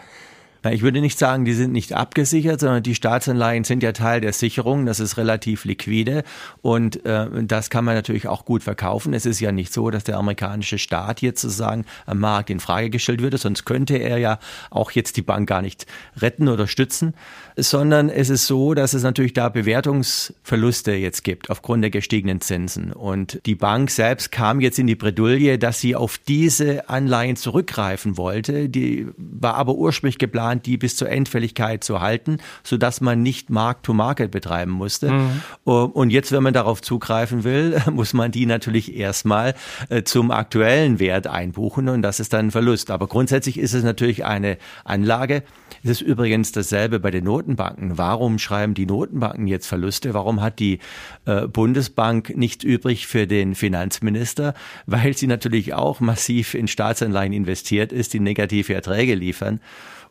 Ich 0.70 0.82
würde 0.82 1.00
nicht 1.00 1.18
sagen, 1.18 1.46
die 1.46 1.54
sind 1.54 1.72
nicht 1.72 1.94
abgesichert, 1.94 2.60
sondern 2.60 2.84
die 2.84 2.96
Staatsanleihen 2.96 3.64
sind 3.64 3.82
ja 3.82 3.94
Teil 3.94 4.20
der 4.20 4.34
Sicherung. 4.34 4.86
Das 4.86 5.00
ist 5.00 5.18
relativ 5.18 5.64
liquide 5.64 6.24
und 6.62 7.06
äh, 7.06 7.28
das 7.44 7.70
kann 7.70 7.86
man 7.86 7.96
natürlich 7.96 8.28
auch 8.28 8.44
gut 8.44 8.64
verkaufen. 8.64 9.14
Es 9.14 9.26
ist 9.26 9.40
ja 9.40 9.54
nicht 9.54 9.72
so, 9.72 9.90
dass 9.90 10.04
der 10.04 10.18
amerikanische 10.18 10.78
Staat 10.78 11.22
jetzt 11.22 11.42
sozusagen 11.42 11.86
am 12.06 12.20
Markt 12.20 12.50
in 12.50 12.60
Frage 12.60 12.90
gestellt 12.90 13.22
würde, 13.22 13.38
sonst 13.38 13.64
könnte 13.64 13.96
er 13.96 14.18
ja 14.18 14.40
auch 14.70 14.92
jetzt 14.92 15.16
die 15.16 15.22
Bank 15.22 15.48
gar 15.48 15.62
nicht 15.62 15.86
retten 16.18 16.50
oder 16.50 16.68
stützen, 16.68 17.14
sondern 17.56 18.10
es 18.10 18.30
ist 18.30 18.46
so, 18.46 18.74
dass 18.74 18.94
es 18.94 19.04
natürlich 19.04 19.34
da 19.34 19.48
Bewertungsverluste 19.48 20.92
jetzt 20.92 21.24
gibt 21.24 21.50
aufgrund 21.50 21.84
der 21.84 21.92
gestiegenen 21.92 22.42
Zinsen. 22.42 22.92
Und 22.92 23.40
die 23.46 23.56
Bank 23.56 23.92
selbst 23.92 24.32
kam 24.32 24.60
jetzt 24.60 24.78
in 24.78 24.88
die 24.88 24.96
Bredouille, 24.96 25.58
dass 25.58 25.80
sie 25.80 25.96
auf 25.96 26.18
diese 26.18 26.90
Anleihen 26.90 27.38
zurückgreifen 27.38 28.18
wollte. 28.18 28.68
Die 28.68 29.08
war 29.18 29.56
aber 29.56 29.76
ursprünglich 29.76 30.18
geplant, 30.18 30.49
geplant, 30.50 30.66
die 30.66 30.78
bis 30.78 30.96
zur 30.96 31.10
Endfälligkeit 31.10 31.84
zu 31.84 32.02
halten, 32.02 32.38
sodass 32.64 33.02
man 33.02 33.22
nicht 33.22 33.50
Mark-to-Market 33.50 34.32
betreiben 34.32 34.72
musste. 34.72 35.12
Mhm. 35.12 35.42
Und 35.64 36.10
jetzt, 36.10 36.32
wenn 36.32 36.44
man 36.44 36.54
darauf 36.54 36.82
zugreifen 36.82 37.44
will, 37.44 37.82
muss 37.92 38.14
man 38.14 38.32
die 38.32 38.46
natürlich 38.46 38.96
erstmal 38.96 39.54
äh, 39.90 40.04
zum 40.04 40.32
aktuellen 40.32 41.00
Wert 41.00 41.28
einbuchen 41.28 41.90
und 41.90 42.02
das 42.02 42.20
ist 42.20 42.34
dann 42.34 42.48
ein 42.48 42.52
Verlust. 42.52 42.92
Aber 42.92 43.08
grundsätzlich 43.08 43.60
ist 43.60 43.74
es 43.74 43.84
natürlich 43.84 44.26
eine 44.26 44.58
Anlage. 44.84 45.44
Es 45.84 45.92
ist 45.92 46.02
übrigens 46.02 46.52
dasselbe 46.52 47.00
bei 47.00 47.12
den 47.12 47.24
Notenbanken. 47.24 47.98
Warum 47.98 48.40
schreiben 48.40 48.74
die 48.74 48.86
Notenbanken 48.86 49.48
jetzt 49.48 49.68
Verluste? 49.68 50.14
Warum 50.14 50.42
hat 50.42 50.60
die 50.60 50.80
äh, 51.26 51.48
Bundesbank 51.48 52.36
nichts 52.36 52.64
übrig 52.64 53.08
für 53.08 53.28
den 53.28 53.56
Finanzminister? 53.56 54.54
Weil 54.86 55.16
sie 55.16 55.28
natürlich 55.28 55.74
auch 55.74 56.00
massiv 56.00 56.54
in 56.54 56.68
Staatsanleihen 56.68 57.34
investiert 57.34 57.92
ist, 57.92 58.14
die 58.14 58.20
negative 58.20 58.74
Erträge 58.74 59.16
liefern 59.16 59.60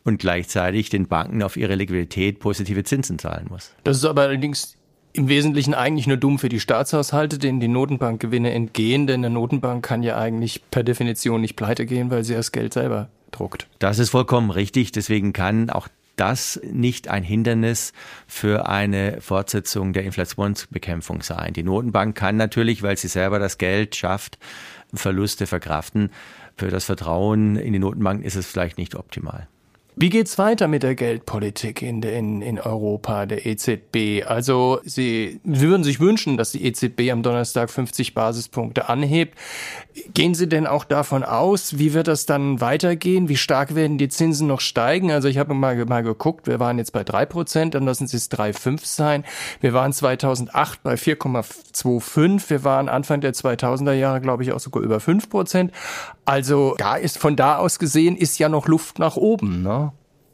und 0.04 0.18
gleichzeitig 0.18 0.90
den 0.90 1.08
Banken 1.08 1.42
auf 1.42 1.56
ihre 1.56 1.74
Liquidität 1.74 2.40
positive 2.40 2.84
Zinsen 2.84 3.18
zahlen 3.18 3.46
muss. 3.50 3.72
Das 3.84 3.98
ist 3.98 4.04
aber 4.04 4.22
allerdings 4.22 4.76
im 5.12 5.28
Wesentlichen 5.28 5.74
eigentlich 5.74 6.06
nur 6.06 6.16
dumm 6.16 6.38
für 6.38 6.48
die 6.48 6.60
Staatshaushalte, 6.60 7.38
denen 7.38 7.60
die 7.60 7.68
Notenbankgewinne 7.68 8.52
entgehen, 8.52 9.06
denn 9.06 9.24
eine 9.24 9.34
Notenbank 9.34 9.84
kann 9.84 10.02
ja 10.02 10.18
eigentlich 10.18 10.62
per 10.70 10.84
Definition 10.84 11.40
nicht 11.40 11.56
pleite 11.56 11.86
gehen, 11.86 12.10
weil 12.10 12.24
sie 12.24 12.34
das 12.34 12.52
Geld 12.52 12.74
selber 12.74 13.08
druckt. 13.30 13.66
Das 13.78 13.98
ist 13.98 14.10
vollkommen 14.10 14.50
richtig. 14.50 14.92
Deswegen 14.92 15.32
kann 15.32 15.70
auch 15.70 15.88
das 16.16 16.60
nicht 16.64 17.08
ein 17.08 17.22
Hindernis 17.22 17.92
für 18.26 18.68
eine 18.68 19.20
Fortsetzung 19.20 19.92
der 19.92 20.04
Inflationsbekämpfung 20.04 21.22
sein. 21.22 21.52
Die 21.52 21.62
Notenbank 21.62 22.16
kann 22.16 22.36
natürlich, 22.36 22.82
weil 22.82 22.96
sie 22.96 23.08
selber 23.08 23.38
das 23.38 23.58
Geld 23.58 23.96
schafft, 23.96 24.38
Verluste 24.92 25.46
verkraften. 25.46 26.10
Für 26.56 26.68
das 26.68 26.84
Vertrauen 26.84 27.56
in 27.56 27.72
die 27.72 27.78
Notenbank 27.78 28.24
ist 28.24 28.34
es 28.34 28.46
vielleicht 28.46 28.78
nicht 28.78 28.96
optimal. 28.96 29.48
Wie 30.00 30.10
geht's 30.10 30.38
weiter 30.38 30.68
mit 30.68 30.84
der 30.84 30.94
Geldpolitik 30.94 31.82
in, 31.82 32.00
in, 32.04 32.40
in 32.40 32.60
Europa, 32.60 33.26
der 33.26 33.44
EZB? 33.44 34.24
Also 34.24 34.78
Sie, 34.84 35.40
Sie 35.42 35.60
würden 35.60 35.82
sich 35.82 35.98
wünschen, 35.98 36.36
dass 36.36 36.52
die 36.52 36.64
EZB 36.64 37.10
am 37.10 37.24
Donnerstag 37.24 37.68
50 37.68 38.14
Basispunkte 38.14 38.88
anhebt. 38.88 39.36
Gehen 40.14 40.36
Sie 40.36 40.48
denn 40.48 40.68
auch 40.68 40.84
davon 40.84 41.24
aus, 41.24 41.78
wie 41.78 41.94
wird 41.94 42.06
das 42.06 42.26
dann 42.26 42.60
weitergehen? 42.60 43.28
Wie 43.28 43.36
stark 43.36 43.74
werden 43.74 43.98
die 43.98 44.08
Zinsen 44.08 44.46
noch 44.46 44.60
steigen? 44.60 45.10
Also 45.10 45.26
ich 45.26 45.36
habe 45.36 45.52
mal, 45.52 45.84
mal 45.84 46.04
geguckt, 46.04 46.46
wir 46.46 46.60
waren 46.60 46.78
jetzt 46.78 46.92
bei 46.92 47.02
drei 47.02 47.26
Prozent, 47.26 47.74
dann 47.74 47.84
lassen 47.84 48.06
Sie 48.06 48.18
es 48.18 48.30
3,5 48.30 48.84
sein. 48.84 49.24
Wir 49.60 49.72
waren 49.72 49.92
2008 49.92 50.80
bei 50.84 50.94
4,25. 50.94 52.50
Wir 52.50 52.62
waren 52.62 52.88
Anfang 52.88 53.20
der 53.20 53.34
2000er 53.34 53.94
Jahre, 53.94 54.20
glaube 54.20 54.44
ich, 54.44 54.52
auch 54.52 54.60
sogar 54.60 54.84
über 54.84 55.00
5 55.00 55.28
Prozent. 55.28 55.72
Also 56.24 56.76
da 56.78 56.94
ist 56.94 57.18
von 57.18 57.34
da 57.34 57.56
aus 57.56 57.80
gesehen 57.80 58.16
ist 58.16 58.38
ja 58.38 58.48
noch 58.48 58.68
Luft 58.68 59.00
nach 59.00 59.16
oben. 59.16 59.62
Ne? 59.62 59.87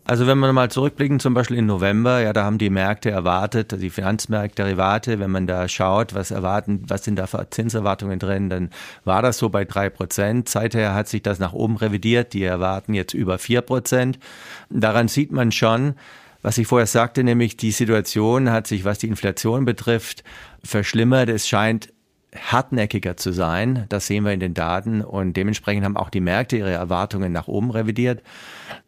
Also 0.07 0.27
wenn 0.27 0.39
wir 0.39 0.53
mal 0.53 0.71
zurückblicken, 0.71 1.19
zum 1.19 1.33
Beispiel 1.33 1.57
in 1.57 1.65
November, 1.65 2.21
ja, 2.21 2.35
da 2.35 2.45
haben 2.45 2.59
die 2.59 2.69
Märkte 2.69 3.11
erwartet, 3.11 3.73
die 3.81 3.89
Finanzmärkte, 3.89 4.63
Derivate, 4.63 5.19
wenn 5.19 5.31
man 5.31 5.47
da 5.47 5.67
schaut, 5.67 6.15
was 6.15 6.31
erwarten, 6.31 6.83
was 6.89 7.05
sind 7.05 7.17
da 7.17 7.27
für 7.27 7.49
Zinserwartungen 7.49 8.19
drin, 8.19 8.51
dann 8.51 8.69
war 9.07 9.23
das 9.23 9.39
so 9.39 9.49
bei 9.49 9.65
drei 9.65 9.89
Prozent. 9.89 10.51
Seither 10.51 10.93
hat 10.93 11.09
sich 11.09 11.23
das 11.23 11.39
nach 11.39 11.55
oben 11.55 11.79
revidiert, 11.79 12.35
die 12.35 12.45
erwarten 12.45 12.93
jetzt 12.93 13.15
über 13.15 13.39
vier 13.39 13.63
Prozent. 13.63 14.19
Daran 14.69 15.09
sieht 15.09 15.33
man 15.33 15.53
schon, 15.53 15.95
was 16.43 16.59
ich 16.59 16.67
vorher 16.67 16.87
sagte, 16.87 17.25
nämlich 17.25 17.57
die 17.57 17.71
Situation 17.71 18.51
hat 18.51 18.67
sich, 18.67 18.85
was 18.85 18.99
die 18.99 19.09
Inflation 19.09 19.65
betrifft, 19.65 20.23
verschlimmert. 20.63 21.31
Es 21.31 21.49
scheint 21.49 21.94
hartnäckiger 22.35 23.17
zu 23.17 23.33
sein. 23.33 23.87
Das 23.89 24.07
sehen 24.07 24.25
wir 24.25 24.33
in 24.33 24.41
den 24.41 24.55
Daten 24.55 25.03
und 25.03 25.37
dementsprechend 25.37 25.85
haben 25.85 25.97
auch 25.97 26.11
die 26.11 26.21
Märkte 26.21 26.57
ihre 26.57 26.73
Erwartungen 26.73 27.33
nach 27.33 27.49
oben 27.49 27.71
revidiert. 27.71 28.23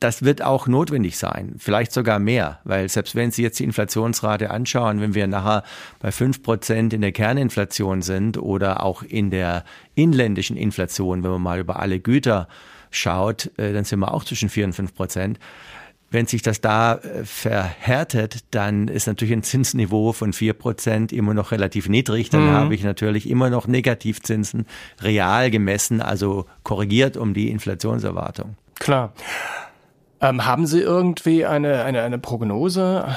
Das 0.01 0.23
wird 0.23 0.43
auch 0.43 0.67
notwendig 0.67 1.17
sein, 1.17 1.55
vielleicht 1.59 1.93
sogar 1.93 2.19
mehr, 2.19 2.61
weil 2.65 2.89
selbst 2.89 3.15
wenn 3.15 3.31
Sie 3.31 3.43
jetzt 3.43 3.59
die 3.59 3.65
Inflationsrate 3.65 4.51
anschauen, 4.51 5.01
wenn 5.01 5.15
wir 5.15 5.27
nachher 5.27 5.63
bei 6.01 6.13
fünf 6.13 6.43
Prozent 6.43 6.93
in 6.93 7.01
der 7.01 7.13
Kerninflation 7.13 8.03
sind 8.03 8.39
oder 8.39 8.83
auch 8.83 9.03
in 9.03 9.31
der 9.31 9.65
inländischen 9.95 10.57
Inflation, 10.57 11.23
wenn 11.23 11.31
man 11.31 11.43
mal 11.43 11.61
über 11.61 11.79
alle 11.79 12.01
Güter 12.01 12.49
schaut, 12.91 13.51
äh, 13.59 13.73
dann 13.73 13.85
sind 13.85 14.01
wir 14.01 14.13
auch 14.13 14.25
zwischen 14.25 14.49
vier 14.49 14.65
und 14.65 14.73
fünf 14.73 14.95
Prozent. 14.95 15.39
Wenn 16.17 16.27
sich 16.27 16.41
das 16.41 16.63
da 16.63 16.95
äh, 16.95 17.27
verhärtet, 17.27 18.47
dann 18.51 18.89
ist 18.89 19.07
natürlich 19.07 19.35
ein 19.35 19.43
Zinsniveau 19.43 20.15
von 20.15 20.33
vier 20.33 20.55
Prozent 20.55 21.13
immer 21.13 21.35
noch 21.35 21.53
relativ 21.53 21.91
niedrig. 21.91 22.31
Dann 22.31 22.47
mhm. 22.47 22.53
habe 22.53 22.75
ich 22.75 22.83
natürlich 22.83 23.29
immer 23.29 23.51
noch 23.51 23.67
Negativzinsen 23.67 24.65
real 25.03 25.51
gemessen, 25.51 26.01
also 26.01 26.47
korrigiert 26.63 27.19
um 27.19 27.35
die 27.35 27.51
Inflationserwartung. 27.51 28.57
Klar. 28.79 29.13
Ähm, 30.23 30.47
haben 30.47 30.67
Sie 30.67 30.81
irgendwie 30.81 31.45
eine, 31.45 31.85
eine, 31.85 32.01
eine 32.01 32.19
Prognose, 32.19 33.15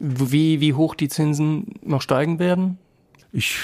wie, 0.00 0.60
wie 0.60 0.74
hoch 0.74 0.96
die 0.96 1.08
Zinsen 1.08 1.76
noch 1.84 2.02
steigen 2.02 2.40
werden? 2.40 2.78
Ich 3.32 3.56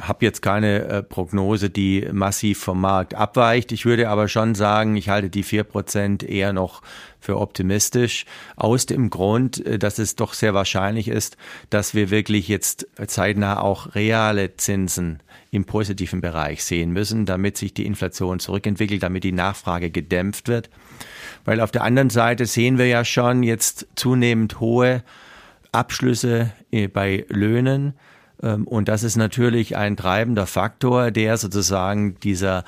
habe 0.00 0.24
jetzt 0.24 0.42
keine 0.42 0.84
äh, 0.84 1.02
Prognose, 1.02 1.70
die 1.70 2.08
massiv 2.12 2.60
vom 2.60 2.80
Markt 2.80 3.14
abweicht. 3.14 3.72
Ich 3.72 3.84
würde 3.84 4.08
aber 4.08 4.28
schon 4.28 4.54
sagen, 4.54 4.96
ich 4.96 5.08
halte 5.08 5.28
die 5.28 5.42
vier 5.42 5.64
Prozent 5.64 6.22
eher 6.22 6.52
noch 6.52 6.82
für 7.20 7.38
optimistisch, 7.38 8.24
aus 8.56 8.86
dem 8.86 9.10
Grund, 9.10 9.64
äh, 9.64 9.78
dass 9.78 9.98
es 9.98 10.16
doch 10.16 10.32
sehr 10.32 10.54
wahrscheinlich 10.54 11.08
ist, 11.08 11.36
dass 11.70 11.94
wir 11.94 12.10
wirklich 12.10 12.48
jetzt 12.48 12.86
zeitnah 13.06 13.60
auch 13.60 13.94
reale 13.94 14.56
Zinsen 14.56 15.20
im 15.50 15.64
positiven 15.64 16.20
Bereich 16.20 16.64
sehen 16.64 16.92
müssen, 16.92 17.24
damit 17.24 17.56
sich 17.56 17.72
die 17.72 17.86
Inflation 17.86 18.38
zurückentwickelt, 18.38 19.02
damit 19.02 19.24
die 19.24 19.32
Nachfrage 19.32 19.90
gedämpft 19.90 20.48
wird. 20.48 20.68
Weil 21.44 21.60
auf 21.60 21.70
der 21.70 21.84
anderen 21.84 22.10
Seite 22.10 22.46
sehen 22.46 22.78
wir 22.78 22.86
ja 22.86 23.04
schon 23.04 23.42
jetzt 23.42 23.86
zunehmend 23.96 24.60
hohe 24.60 25.02
Abschlüsse 25.72 26.50
äh, 26.70 26.88
bei 26.88 27.24
Löhnen 27.28 27.94
ähm, 28.42 28.66
und 28.66 28.88
das 28.88 29.02
ist 29.02 29.16
natürlich 29.16 29.76
ein 29.76 29.96
treibender 29.96 30.46
Faktor, 30.46 31.10
der 31.10 31.36
sozusagen 31.36 32.18
dieser 32.20 32.64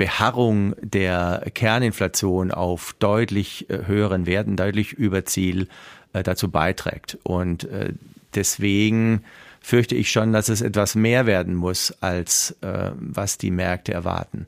Beharrung 0.00 0.74
der 0.80 1.44
Kerninflation 1.52 2.52
auf 2.52 2.94
deutlich 3.00 3.68
äh, 3.68 3.84
höheren 3.84 4.24
Werten, 4.24 4.56
deutlich 4.56 4.94
über 4.94 5.26
Ziel 5.26 5.68
äh, 6.14 6.22
dazu 6.22 6.50
beiträgt. 6.50 7.18
Und 7.22 7.64
äh, 7.64 7.92
deswegen 8.34 9.24
fürchte 9.60 9.94
ich 9.94 10.10
schon, 10.10 10.32
dass 10.32 10.48
es 10.48 10.62
etwas 10.62 10.94
mehr 10.94 11.26
werden 11.26 11.54
muss, 11.54 11.94
als 12.00 12.56
was 12.62 13.36
die 13.36 13.50
Märkte 13.50 13.92
erwarten. 13.92 14.46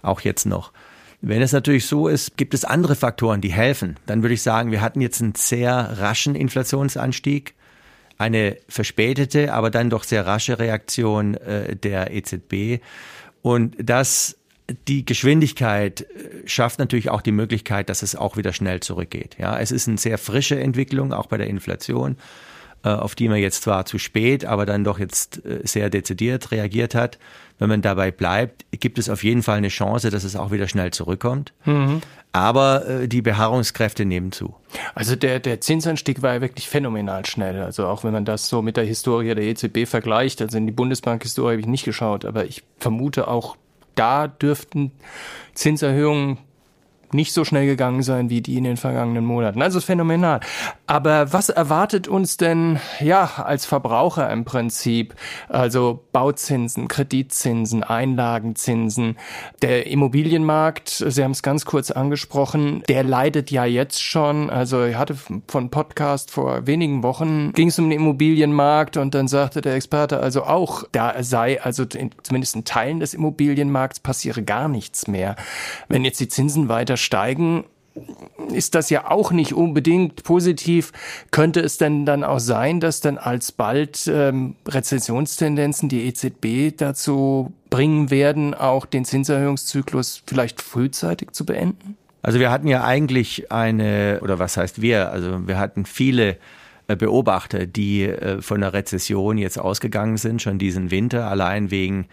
Auch 0.00 0.20
jetzt 0.20 0.46
noch. 0.46 0.70
Wenn 1.20 1.42
es 1.42 1.50
natürlich 1.50 1.86
so 1.86 2.06
ist, 2.06 2.36
gibt 2.36 2.54
es 2.54 2.64
andere 2.64 2.94
Faktoren, 2.94 3.40
die 3.40 3.52
helfen. 3.52 3.96
Dann 4.06 4.22
würde 4.22 4.34
ich 4.34 4.42
sagen, 4.42 4.70
wir 4.70 4.80
hatten 4.80 5.00
jetzt 5.00 5.20
einen 5.20 5.34
sehr 5.34 5.98
raschen 5.98 6.36
Inflationsanstieg 6.36 7.54
eine 8.16 8.58
verspätete, 8.68 9.52
aber 9.52 9.70
dann 9.70 9.90
doch 9.90 10.04
sehr 10.04 10.24
rasche 10.24 10.60
Reaktion 10.60 11.34
äh, 11.34 11.74
der 11.74 12.12
EZB. 12.12 12.80
Und 13.42 13.74
das 13.78 14.36
die 14.88 15.04
Geschwindigkeit 15.04 16.02
äh, 16.02 16.46
schafft 16.46 16.78
natürlich 16.78 17.10
auch 17.10 17.22
die 17.22 17.32
Möglichkeit, 17.32 17.88
dass 17.88 18.02
es 18.02 18.16
auch 18.16 18.36
wieder 18.36 18.52
schnell 18.52 18.80
zurückgeht. 18.80 19.36
Ja, 19.38 19.58
es 19.58 19.70
ist 19.70 19.88
eine 19.88 19.98
sehr 19.98 20.18
frische 20.18 20.58
Entwicklung, 20.58 21.12
auch 21.12 21.26
bei 21.26 21.36
der 21.36 21.48
Inflation. 21.48 22.16
Äh, 22.82 22.90
auf 22.90 23.14
die 23.14 23.28
man 23.28 23.38
jetzt 23.38 23.62
zwar 23.62 23.86
zu 23.86 23.98
spät, 23.98 24.44
aber 24.44 24.66
dann 24.66 24.84
doch 24.84 24.98
jetzt 24.98 25.44
äh, 25.46 25.60
sehr 25.64 25.88
dezidiert 25.88 26.50
reagiert 26.50 26.94
hat. 26.94 27.18
Wenn 27.58 27.68
man 27.68 27.82
dabei 27.82 28.10
bleibt, 28.10 28.66
gibt 28.72 28.98
es 28.98 29.08
auf 29.08 29.24
jeden 29.24 29.42
Fall 29.42 29.58
eine 29.58 29.68
Chance, 29.68 30.10
dass 30.10 30.24
es 30.24 30.36
auch 30.36 30.50
wieder 30.50 30.68
schnell 30.68 30.90
zurückkommt. 30.90 31.52
Mhm. 31.64 32.02
Aber 32.32 33.06
die 33.06 33.22
Beharrungskräfte 33.22 34.04
nehmen 34.04 34.32
zu. 34.32 34.56
Also 34.96 35.14
der, 35.14 35.38
der 35.38 35.60
Zinsanstieg 35.60 36.20
war 36.20 36.34
ja 36.34 36.40
wirklich 36.40 36.68
phänomenal 36.68 37.24
schnell. 37.26 37.62
Also 37.62 37.86
auch 37.86 38.02
wenn 38.02 38.12
man 38.12 38.24
das 38.24 38.48
so 38.48 38.60
mit 38.60 38.76
der 38.76 38.82
Historie 38.82 39.36
der 39.36 39.44
EZB 39.44 39.86
vergleicht, 39.86 40.42
also 40.42 40.58
in 40.58 40.66
die 40.66 40.72
Bundesbank-Historie 40.72 41.52
habe 41.52 41.60
ich 41.60 41.68
nicht 41.68 41.84
geschaut, 41.84 42.24
aber 42.24 42.44
ich 42.44 42.64
vermute 42.80 43.28
auch 43.28 43.56
da 43.94 44.28
dürften 44.28 44.92
Zinserhöhungen 45.54 46.38
nicht 47.12 47.32
so 47.32 47.44
schnell 47.44 47.66
gegangen 47.66 48.02
sein 48.02 48.28
wie 48.28 48.40
die 48.40 48.56
in 48.56 48.64
den 48.64 48.76
vergangenen 48.76 49.24
Monaten. 49.24 49.62
Also 49.62 49.80
phänomenal. 49.80 50.40
Aber 50.86 51.32
was 51.32 51.48
erwartet 51.48 52.08
uns 52.08 52.36
denn, 52.36 52.78
ja, 53.00 53.24
als 53.36 53.64
Verbraucher 53.64 54.30
im 54.30 54.44
Prinzip? 54.44 55.14
Also 55.48 56.04
Bauzinsen, 56.12 56.88
Kreditzinsen, 56.88 57.82
Einlagenzinsen. 57.82 59.16
Der 59.62 59.86
Immobilienmarkt, 59.86 60.90
Sie 60.90 61.24
haben 61.24 61.30
es 61.30 61.42
ganz 61.42 61.64
kurz 61.64 61.90
angesprochen, 61.90 62.82
der 62.88 63.02
leidet 63.02 63.50
ja 63.50 63.64
jetzt 63.64 64.02
schon. 64.02 64.50
Also 64.50 64.84
ich 64.84 64.96
hatte 64.96 65.16
von 65.48 65.70
Podcast 65.70 66.30
vor 66.30 66.66
wenigen 66.66 67.02
Wochen, 67.02 67.52
ging 67.52 67.68
es 67.68 67.78
um 67.78 67.88
den 67.88 67.98
Immobilienmarkt 67.98 68.98
und 68.98 69.14
dann 69.14 69.26
sagte 69.26 69.62
der 69.62 69.76
Experte 69.76 70.20
also 70.20 70.44
auch, 70.44 70.84
da 70.92 71.22
sei 71.22 71.62
also 71.62 71.84
in, 71.84 72.10
zumindest 72.22 72.56
in 72.56 72.64
Teilen 72.64 73.00
des 73.00 73.14
Immobilienmarkts 73.14 74.00
passiere 74.00 74.42
gar 74.42 74.68
nichts 74.68 75.08
mehr. 75.08 75.36
Wenn 75.88 76.04
jetzt 76.04 76.20
die 76.20 76.28
Zinsen 76.28 76.68
weiter 76.68 76.98
steigen, 76.98 77.64
ist 78.52 78.74
das 78.74 78.90
ja 78.90 79.10
auch 79.10 79.30
nicht 79.30 79.52
unbedingt 79.52 80.24
positiv. 80.24 80.92
Könnte 81.30 81.60
es 81.60 81.78
denn 81.78 82.06
dann 82.06 82.24
auch 82.24 82.40
sein, 82.40 82.80
dass 82.80 83.00
dann 83.00 83.18
alsbald 83.18 84.06
ähm, 84.06 84.56
Rezessionstendenzen 84.66 85.88
die 85.88 86.06
EZB 86.06 86.76
dazu 86.76 87.52
bringen 87.70 88.10
werden, 88.10 88.54
auch 88.54 88.86
den 88.86 89.04
Zinserhöhungszyklus 89.04 90.22
vielleicht 90.26 90.60
frühzeitig 90.62 91.32
zu 91.32 91.46
beenden? 91.46 91.96
Also 92.22 92.40
wir 92.40 92.50
hatten 92.50 92.68
ja 92.68 92.82
eigentlich 92.84 93.52
eine, 93.52 94.20
oder 94.22 94.38
was 94.38 94.56
heißt 94.56 94.80
wir, 94.80 95.10
also 95.10 95.46
wir 95.46 95.58
hatten 95.58 95.84
viele 95.84 96.38
Beobachter, 96.86 97.66
die 97.66 98.04
äh, 98.04 98.42
von 98.42 98.60
der 98.60 98.72
Rezession 98.72 99.38
jetzt 99.38 99.58
ausgegangen 99.58 100.16
sind, 100.16 100.42
schon 100.42 100.58
diesen 100.58 100.90
Winter, 100.90 101.28
allein 101.28 101.70
wegen 101.70 102.06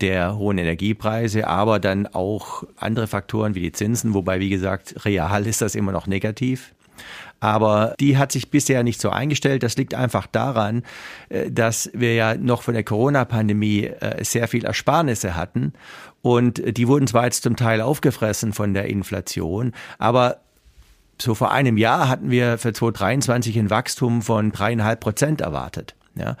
der 0.00 0.36
hohen 0.36 0.58
Energiepreise, 0.58 1.46
aber 1.48 1.80
dann 1.80 2.06
auch 2.06 2.64
andere 2.76 3.06
Faktoren 3.06 3.54
wie 3.54 3.60
die 3.60 3.72
Zinsen, 3.72 4.14
wobei, 4.14 4.38
wie 4.38 4.50
gesagt, 4.50 5.04
real 5.04 5.46
ist 5.46 5.60
das 5.60 5.74
immer 5.74 5.92
noch 5.92 6.06
negativ. 6.06 6.74
Aber 7.40 7.94
die 8.00 8.18
hat 8.18 8.32
sich 8.32 8.50
bisher 8.50 8.82
nicht 8.82 9.00
so 9.00 9.10
eingestellt. 9.10 9.62
Das 9.62 9.76
liegt 9.76 9.94
einfach 9.94 10.26
daran, 10.26 10.82
äh, 11.28 11.50
dass 11.50 11.90
wir 11.94 12.14
ja 12.14 12.34
noch 12.34 12.62
von 12.62 12.74
der 12.74 12.82
Corona-Pandemie 12.82 13.90
sehr 14.22 14.48
viel 14.48 14.64
Ersparnisse 14.64 15.36
hatten. 15.36 15.72
Und 16.20 16.60
die 16.76 16.88
wurden 16.88 17.06
zwar 17.06 17.24
jetzt 17.24 17.44
zum 17.44 17.56
Teil 17.56 17.80
aufgefressen 17.80 18.52
von 18.52 18.74
der 18.74 18.86
Inflation, 18.86 19.72
aber 19.98 20.40
so 21.20 21.34
vor 21.34 21.50
einem 21.50 21.76
Jahr 21.76 22.08
hatten 22.08 22.30
wir 22.30 22.58
für 22.58 22.72
2023 22.72 23.58
ein 23.58 23.70
Wachstum 23.70 24.22
von 24.22 24.52
dreieinhalb 24.52 25.00
Prozent 25.00 25.40
erwartet. 25.40 25.94
Ja. 26.14 26.36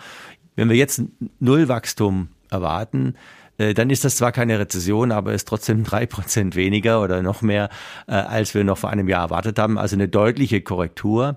Wenn 0.56 0.68
wir 0.68 0.76
jetzt 0.76 1.02
null 1.40 1.68
Wachstum 1.68 2.28
erwarten, 2.50 3.14
äh, 3.58 3.74
dann 3.74 3.90
ist 3.90 4.04
das 4.04 4.16
zwar 4.16 4.32
keine 4.32 4.58
Rezession, 4.58 5.12
aber 5.12 5.32
ist 5.32 5.48
trotzdem 5.48 5.84
drei 5.84 6.06
Prozent 6.06 6.56
weniger 6.56 7.02
oder 7.02 7.22
noch 7.22 7.42
mehr, 7.42 7.68
äh, 8.06 8.12
als 8.12 8.54
wir 8.54 8.64
noch 8.64 8.78
vor 8.78 8.90
einem 8.90 9.08
Jahr 9.08 9.24
erwartet 9.24 9.58
haben. 9.58 9.78
Also 9.78 9.96
eine 9.96 10.08
deutliche 10.08 10.60
Korrektur, 10.60 11.36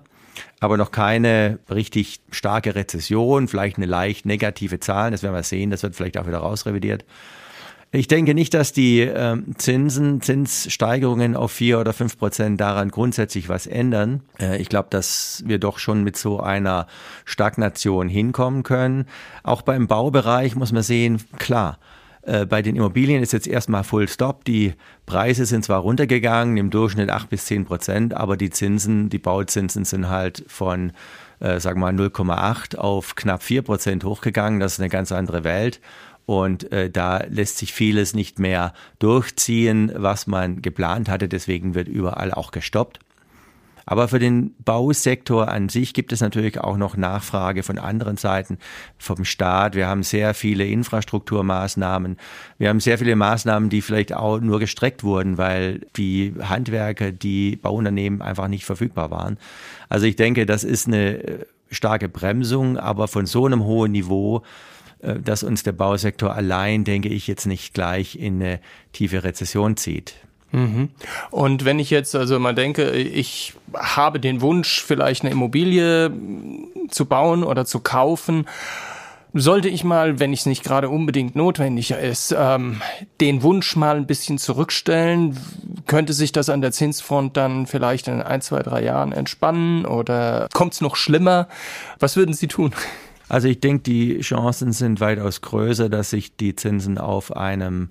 aber 0.60 0.76
noch 0.76 0.90
keine 0.90 1.58
richtig 1.70 2.20
starke 2.30 2.74
Rezession, 2.74 3.48
vielleicht 3.48 3.76
eine 3.76 3.86
leicht 3.86 4.24
negative 4.24 4.80
Zahl. 4.80 5.10
Das 5.10 5.22
werden 5.22 5.34
wir 5.34 5.42
sehen. 5.42 5.70
Das 5.70 5.82
wird 5.82 5.96
vielleicht 5.96 6.16
auch 6.16 6.26
wieder 6.26 6.38
rausrevidiert. 6.38 7.04
Ich 7.94 8.08
denke 8.08 8.32
nicht, 8.32 8.54
dass 8.54 8.72
die 8.72 9.00
ähm, 9.00 9.54
Zinsen, 9.58 10.22
Zinssteigerungen 10.22 11.36
auf 11.36 11.52
vier 11.52 11.78
oder 11.78 11.92
fünf 11.92 12.16
Prozent 12.16 12.58
daran 12.58 12.88
grundsätzlich 12.88 13.50
was 13.50 13.66
ändern. 13.66 14.22
Äh, 14.40 14.62
ich 14.62 14.70
glaube, 14.70 14.88
dass 14.88 15.42
wir 15.46 15.58
doch 15.58 15.78
schon 15.78 16.02
mit 16.02 16.16
so 16.16 16.40
einer 16.40 16.86
Stagnation 17.26 18.08
hinkommen 18.08 18.62
können. 18.62 19.04
Auch 19.42 19.60
beim 19.60 19.88
Baubereich 19.88 20.56
muss 20.56 20.72
man 20.72 20.82
sehen, 20.82 21.20
klar, 21.38 21.78
äh, 22.22 22.46
bei 22.46 22.62
den 22.62 22.76
Immobilien 22.76 23.22
ist 23.22 23.34
jetzt 23.34 23.46
erstmal 23.46 23.84
Full 23.84 24.08
Stop. 24.08 24.46
Die 24.46 24.72
Preise 25.04 25.44
sind 25.44 25.62
zwar 25.62 25.80
runtergegangen, 25.80 26.56
im 26.56 26.70
Durchschnitt 26.70 27.10
acht 27.10 27.28
bis 27.28 27.44
zehn 27.44 27.66
Prozent, 27.66 28.14
aber 28.14 28.38
die 28.38 28.48
Zinsen, 28.48 29.10
die 29.10 29.18
Bauzinsen 29.18 29.84
sind 29.84 30.08
halt 30.08 30.44
von 30.46 30.92
äh, 31.40 31.58
sagen 31.58 31.80
wir 31.80 31.92
mal 31.92 31.94
0,8 31.94 32.76
auf 32.76 33.16
knapp 33.16 33.42
vier 33.42 33.62
Prozent 33.62 34.04
hochgegangen. 34.04 34.60
Das 34.60 34.74
ist 34.74 34.80
eine 34.80 34.88
ganz 34.88 35.10
andere 35.10 35.42
Welt. 35.42 35.80
Und 36.26 36.70
äh, 36.72 36.90
da 36.90 37.24
lässt 37.28 37.58
sich 37.58 37.72
vieles 37.72 38.14
nicht 38.14 38.38
mehr 38.38 38.72
durchziehen, 38.98 39.92
was 39.94 40.26
man 40.26 40.62
geplant 40.62 41.08
hatte. 41.08 41.28
Deswegen 41.28 41.74
wird 41.74 41.88
überall 41.88 42.32
auch 42.32 42.50
gestoppt. 42.50 43.00
Aber 43.84 44.08
für 44.08 44.18
den 44.18 44.54
Bausektor 44.64 45.48
an 45.48 45.68
sich 45.68 45.92
gibt 45.94 46.12
es 46.12 46.20
natürlich 46.20 46.60
auch 46.60 46.76
noch 46.76 46.96
Nachfrage 46.96 47.62
von 47.62 47.78
anderen 47.78 48.16
Seiten, 48.16 48.58
vom 48.98 49.24
Staat. 49.24 49.74
Wir 49.74 49.88
haben 49.88 50.02
sehr 50.02 50.34
viele 50.34 50.66
Infrastrukturmaßnahmen. 50.66 52.16
Wir 52.58 52.68
haben 52.68 52.80
sehr 52.80 52.98
viele 52.98 53.16
Maßnahmen, 53.16 53.70
die 53.70 53.82
vielleicht 53.82 54.14
auch 54.14 54.40
nur 54.40 54.60
gestreckt 54.60 55.02
wurden, 55.02 55.36
weil 55.38 55.80
die 55.96 56.34
Handwerker, 56.40 57.10
die 57.10 57.56
Bauunternehmen 57.56 58.22
einfach 58.22 58.48
nicht 58.48 58.64
verfügbar 58.64 59.10
waren. 59.10 59.38
Also 59.88 60.06
ich 60.06 60.16
denke, 60.16 60.46
das 60.46 60.64
ist 60.64 60.86
eine 60.86 61.22
äh, 61.22 61.46
starke 61.70 62.08
Bremsung, 62.08 62.78
aber 62.78 63.08
von 63.08 63.26
so 63.26 63.46
einem 63.46 63.64
hohen 63.64 63.92
Niveau 63.92 64.42
dass 65.02 65.42
uns 65.42 65.62
der 65.62 65.72
Bausektor 65.72 66.34
allein, 66.34 66.84
denke 66.84 67.08
ich, 67.08 67.26
jetzt 67.26 67.46
nicht 67.46 67.74
gleich 67.74 68.16
in 68.16 68.42
eine 68.42 68.60
tiefe 68.92 69.24
Rezession 69.24 69.76
zieht. 69.76 70.14
Mhm. 70.52 70.90
Und 71.30 71.64
wenn 71.64 71.78
ich 71.78 71.90
jetzt 71.90 72.14
also 72.14 72.38
mal 72.38 72.54
denke, 72.54 72.90
ich 72.92 73.54
habe 73.74 74.20
den 74.20 74.40
Wunsch, 74.40 74.82
vielleicht 74.82 75.22
eine 75.22 75.30
Immobilie 75.30 76.12
zu 76.90 77.06
bauen 77.06 77.42
oder 77.42 77.64
zu 77.64 77.80
kaufen, 77.80 78.46
sollte 79.34 79.68
ich 79.68 79.82
mal, 79.82 80.20
wenn 80.20 80.32
es 80.32 80.44
nicht 80.44 80.62
gerade 80.62 80.90
unbedingt 80.90 81.36
notwendig 81.36 81.92
ist, 81.92 82.34
ähm, 82.38 82.82
den 83.20 83.42
Wunsch 83.42 83.76
mal 83.76 83.96
ein 83.96 84.06
bisschen 84.06 84.36
zurückstellen, 84.36 85.38
könnte 85.86 86.12
sich 86.12 86.32
das 86.32 86.50
an 86.50 86.60
der 86.60 86.72
Zinsfront 86.72 87.36
dann 87.36 87.66
vielleicht 87.66 88.08
in 88.08 88.20
ein, 88.20 88.42
zwei, 88.42 88.60
drei 88.60 88.84
Jahren 88.84 89.12
entspannen 89.12 89.86
oder 89.86 90.48
kommt 90.52 90.74
es 90.74 90.80
noch 90.82 90.96
schlimmer? 90.96 91.48
Was 91.98 92.16
würden 92.16 92.34
Sie 92.34 92.46
tun? 92.46 92.74
Also 93.32 93.48
ich 93.48 93.60
denke, 93.60 93.84
die 93.84 94.20
Chancen 94.20 94.72
sind 94.72 95.00
weitaus 95.00 95.40
größer, 95.40 95.88
dass 95.88 96.10
sich 96.10 96.36
die 96.36 96.54
Zinsen 96.54 96.98
auf 96.98 97.34
einem 97.34 97.90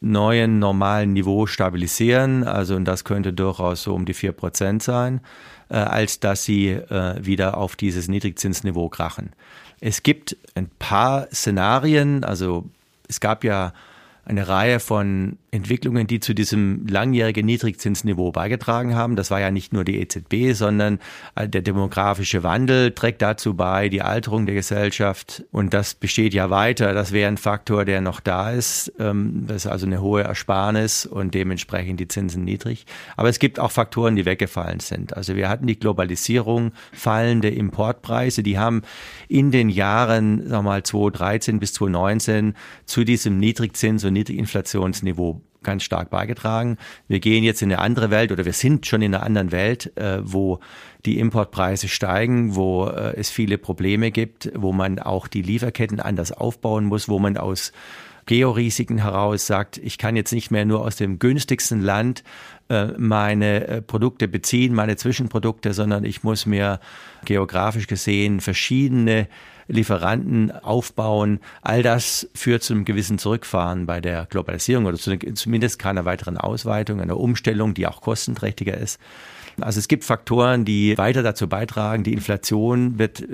neuen 0.00 0.58
normalen 0.58 1.12
Niveau 1.12 1.44
stabilisieren. 1.44 2.44
Also 2.44 2.74
und 2.74 2.86
das 2.86 3.04
könnte 3.04 3.34
durchaus 3.34 3.82
so 3.82 3.94
um 3.94 4.06
die 4.06 4.14
vier 4.14 4.32
Prozent 4.32 4.82
sein, 4.82 5.20
äh, 5.68 5.74
als 5.74 6.20
dass 6.20 6.44
sie 6.44 6.68
äh, 6.70 7.22
wieder 7.22 7.58
auf 7.58 7.76
dieses 7.76 8.08
Niedrigzinsniveau 8.08 8.88
krachen. 8.88 9.34
Es 9.80 10.02
gibt 10.02 10.34
ein 10.54 10.70
paar 10.78 11.28
Szenarien, 11.30 12.24
also 12.24 12.64
es 13.06 13.20
gab 13.20 13.44
ja 13.44 13.74
eine 14.24 14.48
Reihe 14.48 14.80
von 14.80 15.36
Entwicklungen, 15.50 16.06
die 16.06 16.20
zu 16.20 16.34
diesem 16.34 16.86
langjährigen 16.86 17.46
Niedrigzinsniveau 17.46 18.32
beigetragen 18.32 18.94
haben. 18.94 19.16
Das 19.16 19.30
war 19.30 19.40
ja 19.40 19.50
nicht 19.50 19.72
nur 19.72 19.84
die 19.84 19.98
EZB, 20.00 20.52
sondern 20.52 20.98
äh, 21.34 21.48
der 21.48 21.62
demografische 21.62 22.42
Wandel 22.42 22.92
trägt 22.92 23.22
dazu 23.22 23.54
bei, 23.54 23.88
die 23.88 24.02
Alterung 24.02 24.44
der 24.44 24.54
Gesellschaft. 24.54 25.44
Und 25.50 25.72
das 25.72 25.94
besteht 25.94 26.34
ja 26.34 26.50
weiter. 26.50 26.92
Das 26.92 27.12
wäre 27.12 27.28
ein 27.28 27.38
Faktor, 27.38 27.84
der 27.84 28.00
noch 28.00 28.20
da 28.20 28.50
ist. 28.50 28.92
Ähm, 28.98 29.44
das 29.46 29.64
ist 29.64 29.66
also 29.66 29.86
eine 29.86 30.02
hohe 30.02 30.22
Ersparnis 30.22 31.06
und 31.06 31.34
dementsprechend 31.34 31.98
die 32.00 32.08
Zinsen 32.08 32.44
niedrig. 32.44 32.84
Aber 33.16 33.28
es 33.28 33.38
gibt 33.38 33.58
auch 33.58 33.70
Faktoren, 33.70 34.16
die 34.16 34.26
weggefallen 34.26 34.80
sind. 34.80 35.16
Also 35.16 35.34
wir 35.34 35.48
hatten 35.48 35.66
die 35.66 35.78
Globalisierung, 35.78 36.72
fallende 36.92 37.48
Importpreise, 37.48 38.42
die 38.42 38.58
haben 38.58 38.82
in 39.28 39.50
den 39.50 39.70
Jahren, 39.70 40.40
sagen 40.42 40.50
wir 40.50 40.70
mal, 40.70 40.82
2013 40.82 41.58
bis 41.58 41.72
2019 41.72 42.54
zu 42.84 43.04
diesem 43.04 43.40
Niedrigzins- 43.40 44.06
und 44.06 44.12
Niedriginflationsniveau 44.12 45.37
ganz 45.62 45.82
stark 45.82 46.10
beigetragen. 46.10 46.78
Wir 47.08 47.20
gehen 47.20 47.44
jetzt 47.44 47.62
in 47.62 47.72
eine 47.72 47.80
andere 47.80 48.10
Welt 48.10 48.32
oder 48.32 48.44
wir 48.44 48.52
sind 48.52 48.86
schon 48.86 49.02
in 49.02 49.14
einer 49.14 49.24
anderen 49.24 49.52
Welt, 49.52 49.96
äh, 49.96 50.20
wo 50.22 50.60
die 51.04 51.18
Importpreise 51.18 51.88
steigen, 51.88 52.54
wo 52.54 52.86
äh, 52.86 53.14
es 53.16 53.30
viele 53.30 53.58
Probleme 53.58 54.10
gibt, 54.10 54.50
wo 54.54 54.72
man 54.72 54.98
auch 54.98 55.26
die 55.28 55.42
Lieferketten 55.42 56.00
anders 56.00 56.32
aufbauen 56.32 56.84
muss, 56.84 57.08
wo 57.08 57.18
man 57.18 57.36
aus 57.36 57.72
Georisiken 58.26 58.98
heraus 58.98 59.46
sagt, 59.46 59.78
ich 59.78 59.96
kann 59.96 60.14
jetzt 60.14 60.32
nicht 60.32 60.50
mehr 60.50 60.66
nur 60.66 60.82
aus 60.82 60.96
dem 60.96 61.18
günstigsten 61.18 61.80
Land 61.80 62.22
äh, 62.68 62.88
meine 62.98 63.66
äh, 63.66 63.82
Produkte 63.82 64.28
beziehen, 64.28 64.74
meine 64.74 64.96
Zwischenprodukte, 64.96 65.72
sondern 65.72 66.04
ich 66.04 66.22
muss 66.22 66.44
mir 66.44 66.78
geografisch 67.24 67.86
gesehen 67.86 68.40
verschiedene 68.40 69.28
Lieferanten 69.68 70.50
aufbauen. 70.50 71.40
All 71.62 71.82
das 71.82 72.28
führt 72.34 72.62
zu 72.62 72.72
einem 72.72 72.84
gewissen 72.84 73.18
Zurückfahren 73.18 73.86
bei 73.86 74.00
der 74.00 74.26
Globalisierung 74.26 74.86
oder 74.86 74.96
zu, 74.96 75.16
zumindest 75.34 75.78
keiner 75.78 76.04
weiteren 76.04 76.38
Ausweitung, 76.38 77.00
einer 77.00 77.18
Umstellung, 77.18 77.74
die 77.74 77.86
auch 77.86 78.00
kostenträchtiger 78.00 78.76
ist. 78.76 78.98
Also 79.60 79.78
es 79.78 79.88
gibt 79.88 80.04
Faktoren, 80.04 80.64
die 80.64 80.96
weiter 80.98 81.22
dazu 81.22 81.48
beitragen. 81.48 82.02
Die 82.02 82.12
Inflation 82.12 82.98
wird 82.98 83.20
äh, 83.20 83.26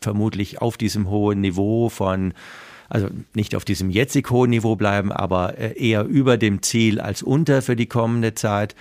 vermutlich 0.00 0.60
auf 0.62 0.76
diesem 0.76 1.10
hohen 1.10 1.40
Niveau 1.40 1.88
von 1.88 2.32
also 2.90 3.08
nicht 3.34 3.54
auf 3.54 3.66
diesem 3.66 3.90
jetzig 3.90 4.30
hohen 4.30 4.48
Niveau 4.48 4.74
bleiben, 4.74 5.12
aber 5.12 5.58
äh, 5.58 5.78
eher 5.78 6.04
über 6.04 6.38
dem 6.38 6.62
Ziel 6.62 7.00
als 7.00 7.22
unter 7.22 7.60
für 7.60 7.76
die 7.76 7.86
kommende 7.86 8.34
Zeit. 8.34 8.74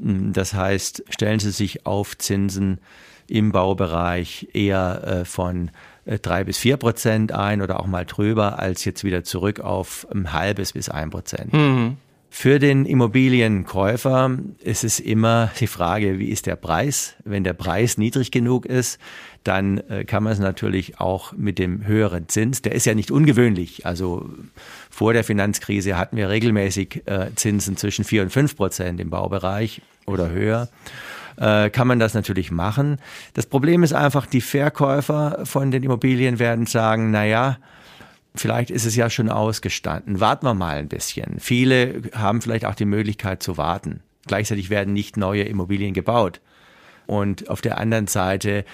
Hm, 0.00 0.32
das 0.32 0.54
heißt, 0.54 1.04
stellen 1.10 1.40
Sie 1.40 1.50
sich 1.50 1.84
auf 1.86 2.16
Zinsen 2.16 2.78
im 3.26 3.52
Baubereich 3.52 4.48
eher 4.54 5.04
äh, 5.04 5.24
von 5.24 5.70
drei 6.18 6.44
bis 6.44 6.58
vier 6.58 6.76
Prozent 6.76 7.32
ein 7.32 7.62
oder 7.62 7.80
auch 7.80 7.86
mal 7.86 8.04
drüber, 8.04 8.58
als 8.58 8.84
jetzt 8.84 9.04
wieder 9.04 9.24
zurück 9.24 9.60
auf 9.60 10.06
ein 10.12 10.32
halbes 10.32 10.72
bis 10.72 10.88
ein 10.88 11.10
Prozent. 11.10 11.52
Mhm. 11.52 11.96
Für 12.32 12.60
den 12.60 12.86
Immobilienkäufer 12.86 14.38
ist 14.62 14.84
es 14.84 15.00
immer 15.00 15.50
die 15.58 15.66
Frage, 15.66 16.20
wie 16.20 16.28
ist 16.28 16.46
der 16.46 16.54
Preis? 16.54 17.14
Wenn 17.24 17.42
der 17.42 17.54
Preis 17.54 17.98
niedrig 17.98 18.30
genug 18.30 18.66
ist, 18.66 19.00
dann 19.42 19.78
äh, 19.88 20.04
kann 20.04 20.22
man 20.22 20.34
es 20.34 20.38
natürlich 20.38 21.00
auch 21.00 21.32
mit 21.32 21.58
dem 21.58 21.86
höheren 21.86 22.28
Zins, 22.28 22.62
der 22.62 22.72
ist 22.72 22.86
ja 22.86 22.94
nicht 22.94 23.10
ungewöhnlich. 23.10 23.84
Also 23.84 24.30
vor 24.90 25.12
der 25.12 25.24
Finanzkrise 25.24 25.98
hatten 25.98 26.16
wir 26.16 26.28
regelmäßig 26.28 27.02
äh, 27.06 27.34
Zinsen 27.34 27.76
zwischen 27.76 28.04
vier 28.04 28.22
und 28.22 28.30
fünf 28.30 28.56
Prozent 28.56 29.00
im 29.00 29.10
Baubereich 29.10 29.82
oder 30.06 30.30
höher 30.30 30.68
äh, 31.40 31.70
kann 31.70 31.88
man 31.88 31.98
das 31.98 32.14
natürlich 32.14 32.50
machen. 32.50 32.98
Das 33.34 33.46
Problem 33.46 33.82
ist 33.82 33.92
einfach, 33.92 34.26
die 34.26 34.42
Verkäufer 34.42 35.40
von 35.44 35.70
den 35.70 35.82
Immobilien 35.82 36.38
werden 36.38 36.66
sagen, 36.66 37.10
na 37.10 37.24
ja, 37.24 37.58
vielleicht 38.34 38.70
ist 38.70 38.84
es 38.84 38.94
ja 38.94 39.10
schon 39.10 39.30
ausgestanden. 39.30 40.20
Warten 40.20 40.46
wir 40.46 40.54
mal 40.54 40.76
ein 40.76 40.88
bisschen. 40.88 41.40
Viele 41.40 42.02
haben 42.14 42.42
vielleicht 42.42 42.66
auch 42.66 42.74
die 42.74 42.84
Möglichkeit 42.84 43.42
zu 43.42 43.56
warten. 43.56 44.02
Gleichzeitig 44.26 44.70
werden 44.70 44.92
nicht 44.92 45.16
neue 45.16 45.42
Immobilien 45.42 45.94
gebaut. 45.94 46.40
Und 47.06 47.48
auf 47.48 47.60
der 47.60 47.78
anderen 47.78 48.06
Seite 48.06 48.64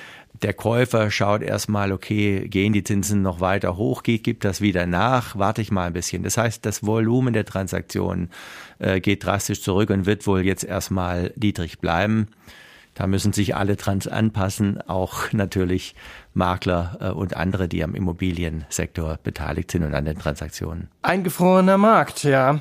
der 0.42 0.55
Käufer 0.55 1.11
schaut 1.11 1.42
erstmal, 1.42 1.92
okay, 1.92 2.49
gehen 2.49 2.72
die 2.72 2.85
Zinsen 2.85 3.22
noch 3.22 3.40
weiter 3.40 3.77
hoch, 3.77 4.03
geht, 4.03 4.25
gibt 4.25 4.44
das 4.44 4.61
wieder 4.61 4.87
nach, 4.87 5.37
warte 5.38 5.62
ich 5.62 5.70
mal 5.70 5.87
ein 5.87 5.92
bisschen. 5.92 6.22
Das 6.22 6.37
heißt, 6.37 6.64
das 6.66 6.85
Volumen 6.85 7.33
der 7.33 7.44
Transaktionen 7.44 8.31
äh, 8.79 9.01
geht 9.01 9.25
drastisch 9.25 9.62
zurück 9.62 9.90
und 9.90 10.07
wird 10.07 10.27
wohl 10.27 10.44
jetzt 10.44 10.64
erstmal 10.64 11.33
niedrig 11.37 11.79
bleiben. 11.79 12.29
Da 12.97 13.07
müssen 13.07 13.35
sich 13.35 13.55
alle 13.55 13.77
dran 13.77 14.01
anpassen, 14.11 14.81
auch 14.89 15.33
natürlich 15.33 15.95
Makler 16.33 16.97
äh, 17.01 17.11
und 17.11 17.37
andere, 17.37 17.69
die 17.69 17.85
am 17.85 17.95
Immobiliensektor 17.95 19.19
beteiligt 19.23 19.71
sind 19.71 19.85
und 19.85 19.95
an 19.95 20.07
den 20.07 20.19
Transaktionen. 20.19 20.89
Eingefrorener 21.03 21.77
Markt, 21.77 22.25
ja. 22.25 22.61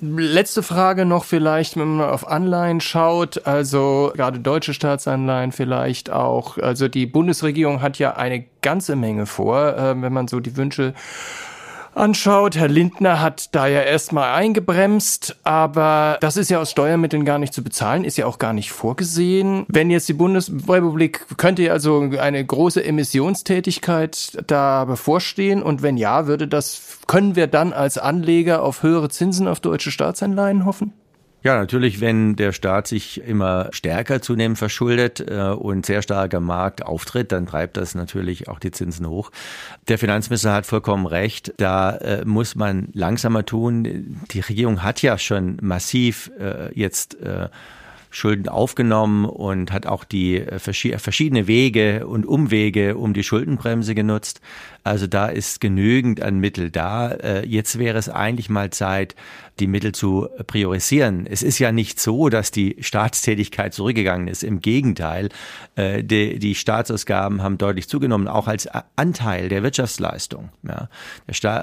Letzte 0.00 0.62
Frage 0.62 1.04
noch 1.04 1.24
vielleicht, 1.24 1.76
wenn 1.76 1.96
man 1.96 2.08
auf 2.08 2.26
Anleihen 2.26 2.80
schaut, 2.80 3.46
also 3.46 4.12
gerade 4.14 4.40
deutsche 4.40 4.72
Staatsanleihen 4.72 5.52
vielleicht 5.52 6.10
auch. 6.10 6.56
Also 6.56 6.88
die 6.88 7.06
Bundesregierung 7.06 7.82
hat 7.82 7.98
ja 7.98 8.16
eine 8.16 8.44
ganze 8.62 8.96
Menge 8.96 9.26
vor, 9.26 9.76
äh, 9.76 10.00
wenn 10.00 10.12
man 10.12 10.28
so 10.28 10.40
die 10.40 10.56
Wünsche 10.56 10.94
anschaut. 11.96 12.56
Herr 12.56 12.68
Lindner 12.68 13.20
hat 13.20 13.54
da 13.54 13.66
ja 13.66 13.80
erstmal 13.80 14.34
eingebremst, 14.34 15.36
aber 15.42 16.18
das 16.20 16.36
ist 16.36 16.50
ja 16.50 16.60
aus 16.60 16.70
Steuermitteln 16.70 17.24
gar 17.24 17.38
nicht 17.38 17.54
zu 17.54 17.62
bezahlen, 17.62 18.04
ist 18.04 18.16
ja 18.16 18.26
auch 18.26 18.38
gar 18.38 18.52
nicht 18.52 18.72
vorgesehen. 18.72 19.64
Wenn 19.68 19.90
jetzt 19.90 20.08
die 20.08 20.14
Bundesrepublik 20.14 21.26
könnte 21.36 21.62
ja 21.62 21.72
also 21.72 22.10
eine 22.18 22.44
große 22.44 22.84
Emissionstätigkeit 22.84 24.42
da 24.46 24.84
bevorstehen 24.84 25.62
und 25.62 25.82
wenn 25.82 25.96
ja, 25.96 26.26
würde 26.26 26.48
das, 26.48 26.98
können 27.06 27.36
wir 27.36 27.46
dann 27.46 27.72
als 27.72 27.98
Anleger 27.98 28.62
auf 28.62 28.82
höhere 28.82 29.08
Zinsen 29.08 29.48
auf 29.48 29.60
deutsche 29.60 29.90
Staatsanleihen 29.90 30.64
hoffen? 30.64 30.92
Ja, 31.44 31.58
natürlich, 31.58 32.00
wenn 32.00 32.36
der 32.36 32.52
Staat 32.52 32.86
sich 32.86 33.20
immer 33.20 33.68
stärker 33.70 34.22
zunehmend 34.22 34.56
verschuldet 34.56 35.20
äh, 35.20 35.50
und 35.50 35.84
sehr 35.84 36.00
starker 36.00 36.40
Markt 36.40 36.82
auftritt, 36.82 37.32
dann 37.32 37.44
treibt 37.44 37.76
das 37.76 37.94
natürlich 37.94 38.48
auch 38.48 38.58
die 38.58 38.70
Zinsen 38.70 39.06
hoch. 39.06 39.30
Der 39.88 39.98
Finanzminister 39.98 40.54
hat 40.54 40.64
vollkommen 40.64 41.04
recht. 41.04 41.52
Da 41.58 41.96
äh, 41.96 42.24
muss 42.24 42.54
man 42.54 42.88
langsamer 42.94 43.44
tun. 43.44 44.22
Die 44.30 44.40
Regierung 44.40 44.82
hat 44.82 45.02
ja 45.02 45.18
schon 45.18 45.58
massiv 45.60 46.30
äh, 46.40 46.72
jetzt 46.72 47.18
Schulden 48.14 48.48
aufgenommen 48.48 49.24
und 49.24 49.72
hat 49.72 49.86
auch 49.86 50.04
die 50.04 50.38
äh, 50.38 50.58
verschiedene 50.58 51.46
Wege 51.48 52.06
und 52.06 52.24
Umwege 52.24 52.96
um 52.96 53.12
die 53.12 53.24
Schuldenbremse 53.24 53.94
genutzt. 53.94 54.40
Also 54.84 55.06
da 55.06 55.26
ist 55.26 55.60
genügend 55.60 56.22
an 56.22 56.38
Mittel 56.38 56.70
da. 56.70 57.10
Äh, 57.10 57.46
jetzt 57.46 57.78
wäre 57.78 57.98
es 57.98 58.08
eigentlich 58.08 58.48
mal 58.48 58.70
Zeit, 58.70 59.16
die 59.58 59.66
Mittel 59.66 59.92
zu 59.92 60.28
priorisieren. 60.46 61.26
Es 61.26 61.42
ist 61.42 61.58
ja 61.58 61.72
nicht 61.72 61.98
so, 61.98 62.28
dass 62.28 62.50
die 62.50 62.76
Staatstätigkeit 62.80 63.74
zurückgegangen 63.74 64.28
ist. 64.28 64.44
Im 64.44 64.60
Gegenteil, 64.60 65.30
äh, 65.74 66.04
die, 66.04 66.38
die 66.38 66.54
Staatsausgaben 66.54 67.42
haben 67.42 67.58
deutlich 67.58 67.88
zugenommen, 67.88 68.28
auch 68.28 68.46
als 68.46 68.68
Anteil 68.94 69.48
der 69.48 69.62
Wirtschaftsleistung. 69.62 70.50
Ja, 70.62 70.88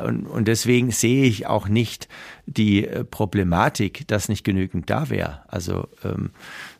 und 0.03 0.47
deswegen 0.47 0.91
sehe 0.91 1.23
ich 1.23 1.47
auch 1.47 1.67
nicht 1.67 2.09
die 2.57 2.87
Problematik, 3.09 4.07
dass 4.07 4.29
nicht 4.29 4.43
genügend 4.43 4.89
da 4.89 5.09
wäre. 5.09 5.41
Also 5.47 5.87
ähm, 6.03 6.31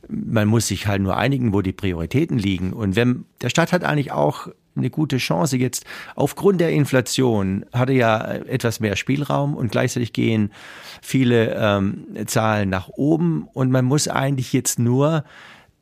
man 0.09 0.47
muss 0.47 0.67
sich 0.67 0.87
halt 0.87 1.01
nur 1.01 1.17
einigen, 1.17 1.53
wo 1.53 1.61
die 1.61 1.71
Prioritäten 1.73 2.37
liegen. 2.37 2.73
Und 2.73 2.95
wenn 2.95 3.25
der 3.41 3.49
Staat 3.49 3.71
hat 3.71 3.83
eigentlich 3.83 4.11
auch 4.11 4.47
eine 4.75 4.89
gute 4.89 5.17
Chance 5.17 5.57
jetzt 5.57 5.85
aufgrund 6.15 6.61
der 6.61 6.71
Inflation 6.71 7.65
hat 7.73 7.89
er 7.89 7.95
ja 7.95 8.31
etwas 8.31 8.79
mehr 8.79 8.95
Spielraum 8.95 9.55
und 9.55 9.71
gleichzeitig 9.71 10.13
gehen 10.13 10.51
viele 11.01 11.55
ähm, 11.55 12.05
Zahlen 12.25 12.69
nach 12.69 12.87
oben 12.87 13.47
und 13.53 13.71
man 13.71 13.85
muss 13.85 14.07
eigentlich 14.07 14.53
jetzt 14.53 14.79
nur 14.79 15.25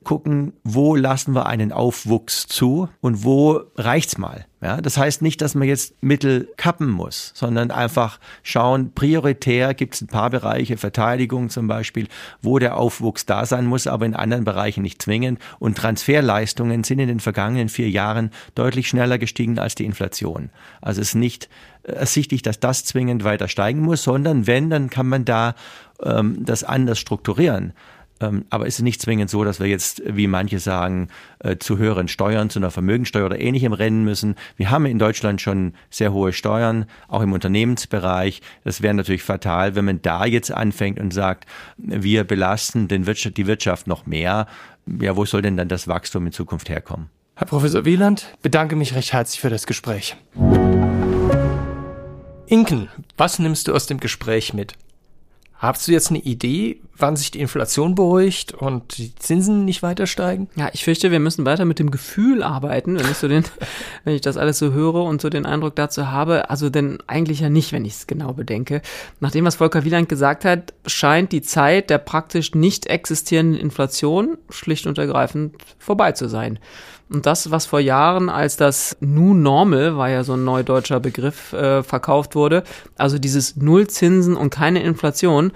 gucken, 0.04 0.54
wo 0.64 0.96
lassen 0.96 1.36
wir 1.36 1.46
einen 1.46 1.72
Aufwuchs 1.72 2.48
zu 2.48 2.90
und 3.02 3.24
wo 3.24 3.62
reicht's 3.76 4.18
mal. 4.18 4.46
Ja, 4.62 4.82
das 4.82 4.98
heißt 4.98 5.22
nicht, 5.22 5.42
dass 5.42 5.56
man 5.56 5.70
jetzt 5.70 6.04
Mittel 6.04 6.50
kappen 6.58 6.90
muss, 6.90 7.32
sondern 7.34 7.72
einfach 7.72 8.20
schauen, 8.44 8.92
prioritär 8.94 9.74
gibt 9.74 9.96
es 9.96 10.02
ein 10.02 10.08
paar 10.08 10.30
Bereiche, 10.30 10.76
Verteidigung 10.76 11.50
zum 11.50 11.68
Beispiel, 11.68 12.08
wo 12.42 12.60
der 12.60 12.76
Aufwuchs 12.76 13.26
da 13.26 13.46
sein 13.46 13.66
muss, 13.66 13.88
aber 13.88 14.06
in 14.06 14.16
anderen 14.16 14.44
Bereichen 14.44 14.82
nicht 14.82 15.02
zwingend. 15.02 15.40
Und 15.60 15.78
Transferleistungen 15.78 16.84
sind 16.84 17.00
in 17.00 17.08
den 17.08 17.22
vergangenen 17.22 17.70
vier 17.70 17.90
Jahren 17.90 18.32
deutlich 18.54 18.90
schneller 18.90 19.18
gestiegen 19.18 19.60
als 19.60 19.76
die 19.76 19.86
Inflation. 19.86 20.50
Also 20.82 21.00
es 21.00 21.10
ist 21.10 21.16
nicht 21.16 21.50
ersichtlich, 21.84 22.42
dass 22.42 22.60
das 22.60 22.84
zwingend 22.84 23.24
weiter 23.24 23.48
steigen 23.48 23.80
muss, 23.80 24.04
sondern 24.04 24.46
wenn, 24.46 24.70
dann 24.70 24.90
kann 24.90 25.08
man 25.08 25.24
da 25.24 25.56
ähm, 26.04 26.44
das 26.44 26.66
anders 26.66 27.00
strukturieren. 27.00 27.74
Ähm, 28.22 28.46
aber 28.50 28.68
ist 28.68 28.82
nicht 28.82 29.02
zwingend 29.02 29.30
so, 29.30 29.44
dass 29.44 29.60
wir 29.60 29.68
jetzt, 29.68 30.02
wie 30.06 30.28
manche 30.28 30.60
sagen, 30.60 31.08
äh, 31.40 31.58
zu 31.58 31.78
höheren 31.78 32.08
Steuern, 32.08 32.50
zu 32.50 32.60
einer 32.60 32.72
Vermögensteuer 32.72 33.26
oder 33.26 33.40
ähnlichem 33.40 33.74
rennen 33.74 34.04
müssen. 34.04 34.36
Wir 34.58 34.72
haben 34.72 34.86
in 34.86 35.00
Deutschland 35.00 35.42
schon 35.42 35.74
sehr 35.90 36.12
hohe 36.12 36.34
Steuern, 36.34 36.86
auch 37.08 37.22
im 37.22 37.34
Unternehmensbereich. 37.34 38.42
Das 38.64 38.82
wäre 38.82 38.94
natürlich 38.94 39.24
fatal, 39.24 39.76
wenn 39.76 39.86
man 39.86 40.02
da 40.02 40.26
jetzt 40.26 40.52
anfängt 40.52 41.00
und 41.00 41.14
sagt, 41.14 41.46
wir 41.78 42.24
belasten 42.24 42.88
den 42.88 43.06
Wirtschaft, 43.06 43.38
die 43.38 43.48
Wirtschaft 43.48 43.88
noch 43.88 44.06
mehr. 44.06 44.48
Ja, 45.02 45.16
wo 45.16 45.26
soll 45.26 45.42
denn 45.42 45.58
dann 45.58 45.70
das 45.70 45.88
Wachstum 45.88 46.26
in 46.26 46.32
Zukunft 46.32 46.70
herkommen? 46.70 47.10
Herr 47.36 47.48
Professor 47.48 47.86
Wieland, 47.86 48.36
bedanke 48.42 48.76
mich 48.76 48.96
recht 48.96 49.14
herzlich 49.14 49.40
für 49.40 49.50
das 49.50 49.66
Gespräch. 49.66 50.18
Inken, 52.48 52.90
was 53.16 53.40
nimmst 53.40 53.68
du 53.68 53.74
aus 53.74 53.86
dem 53.86 54.00
Gespräch 54.00 54.54
mit? 54.54 54.74
Hast 55.60 55.86
du 55.90 55.92
jetzt 55.92 56.10
eine 56.10 56.20
Idee, 56.20 56.80
wann 56.96 57.18
sich 57.18 57.32
die 57.32 57.42
Inflation 57.42 57.94
beruhigt 57.94 58.54
und 58.54 58.98
die 58.98 59.14
Zinsen 59.16 59.66
nicht 59.66 59.84
weiter 59.84 60.08
steigen? 60.08 60.48
Ja, 60.56 60.70
ich 60.72 60.86
fürchte, 60.86 61.12
wir 61.12 61.20
müssen 61.20 61.46
weiter 61.46 61.66
mit 61.66 61.80
dem 61.80 61.92
Gefühl 61.92 62.44
arbeiten, 62.44 62.98
wenn 62.98 63.12
ich 63.12 63.18
so 63.18 63.28
den, 63.28 63.44
wenn 64.06 64.16
ich 64.16 64.22
das 64.22 64.38
alles 64.38 64.58
so 64.58 64.72
höre 64.72 65.04
und 65.04 65.20
so 65.20 65.30
den 65.30 65.46
Eindruck 65.46 65.76
dazu 65.76 66.12
habe. 66.12 66.50
Also 66.50 66.70
denn 66.70 67.00
eigentlich 67.08 67.42
ja 67.42 67.50
nicht, 67.50 67.74
wenn 67.74 67.84
ich 67.84 67.96
es 67.96 68.08
genau 68.08 68.32
bedenke. 68.32 68.82
Nach 69.20 69.32
dem, 69.32 69.44
was 69.44 69.56
Volker 69.56 69.84
Wieland 69.84 70.08
gesagt 70.08 70.46
hat, 70.46 70.74
scheint 70.86 71.34
die 71.34 71.42
Zeit 71.42 71.90
der 71.90 71.98
praktisch 71.98 72.56
nicht 72.56 72.86
existierenden 72.86 73.60
Inflation 73.60 74.38
schlicht 74.50 74.88
und 74.88 74.98
ergreifend 74.98 75.56
vorbei 75.78 76.14
zu 76.14 76.30
sein. 76.30 76.58
Und 77.10 77.26
das, 77.26 77.50
was 77.50 77.66
vor 77.66 77.80
Jahren 77.80 78.30
als 78.30 78.56
das 78.56 78.96
New 79.00 79.34
Normal, 79.34 79.98
war 79.98 80.10
ja 80.10 80.24
so 80.24 80.34
ein 80.34 80.44
neudeutscher 80.44 81.00
Begriff, 81.00 81.54
äh, 81.54 81.82
verkauft 81.82 82.36
wurde, 82.36 82.64
also 82.98 83.18
dieses 83.18 83.56
Nullzinsen 83.56 84.36
und 84.36 84.52
keine 84.52 84.84
Inflation, 84.84 85.52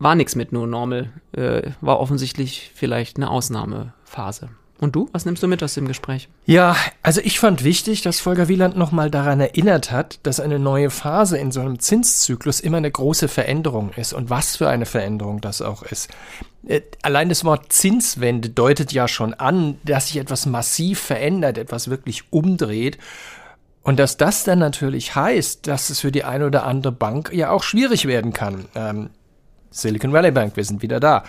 war 0.00 0.16
nichts 0.16 0.34
mit 0.34 0.52
New 0.52 0.66
Normal, 0.66 1.10
äh, 1.32 1.70
war 1.80 2.00
offensichtlich 2.00 2.72
vielleicht 2.74 3.16
eine 3.16 3.30
Ausnahmephase. 3.30 4.48
Und 4.82 4.96
du, 4.96 5.08
was 5.12 5.24
nimmst 5.24 5.40
du 5.44 5.46
mit 5.46 5.62
aus 5.62 5.74
dem 5.74 5.86
Gespräch? 5.86 6.28
Ja, 6.44 6.74
also 7.04 7.20
ich 7.22 7.38
fand 7.38 7.62
wichtig, 7.62 8.02
dass 8.02 8.18
Volker 8.18 8.48
Wieland 8.48 8.76
nochmal 8.76 9.12
daran 9.12 9.38
erinnert 9.38 9.92
hat, 9.92 10.18
dass 10.24 10.40
eine 10.40 10.58
neue 10.58 10.90
Phase 10.90 11.38
in 11.38 11.52
so 11.52 11.60
einem 11.60 11.78
Zinszyklus 11.78 12.58
immer 12.58 12.78
eine 12.78 12.90
große 12.90 13.28
Veränderung 13.28 13.92
ist 13.94 14.12
und 14.12 14.28
was 14.28 14.56
für 14.56 14.68
eine 14.68 14.84
Veränderung 14.84 15.40
das 15.40 15.62
auch 15.62 15.84
ist. 15.84 16.10
Äh, 16.66 16.80
allein 17.02 17.28
das 17.28 17.44
Wort 17.44 17.72
Zinswende 17.72 18.48
deutet 18.48 18.90
ja 18.90 19.06
schon 19.06 19.34
an, 19.34 19.78
dass 19.84 20.08
sich 20.08 20.16
etwas 20.16 20.46
massiv 20.46 20.98
verändert, 20.98 21.58
etwas 21.58 21.88
wirklich 21.88 22.32
umdreht. 22.32 22.98
Und 23.84 24.00
dass 24.00 24.16
das 24.16 24.42
dann 24.42 24.58
natürlich 24.58 25.14
heißt, 25.14 25.64
dass 25.68 25.90
es 25.90 26.00
für 26.00 26.10
die 26.10 26.24
eine 26.24 26.44
oder 26.44 26.66
andere 26.66 26.92
Bank 26.92 27.30
ja 27.32 27.50
auch 27.50 27.62
schwierig 27.62 28.06
werden 28.06 28.32
kann. 28.32 28.64
Ähm, 28.74 29.10
Silicon 29.70 30.12
Valley 30.12 30.32
Bank, 30.32 30.56
wir 30.56 30.64
sind 30.64 30.82
wieder 30.82 30.98
da. 30.98 31.22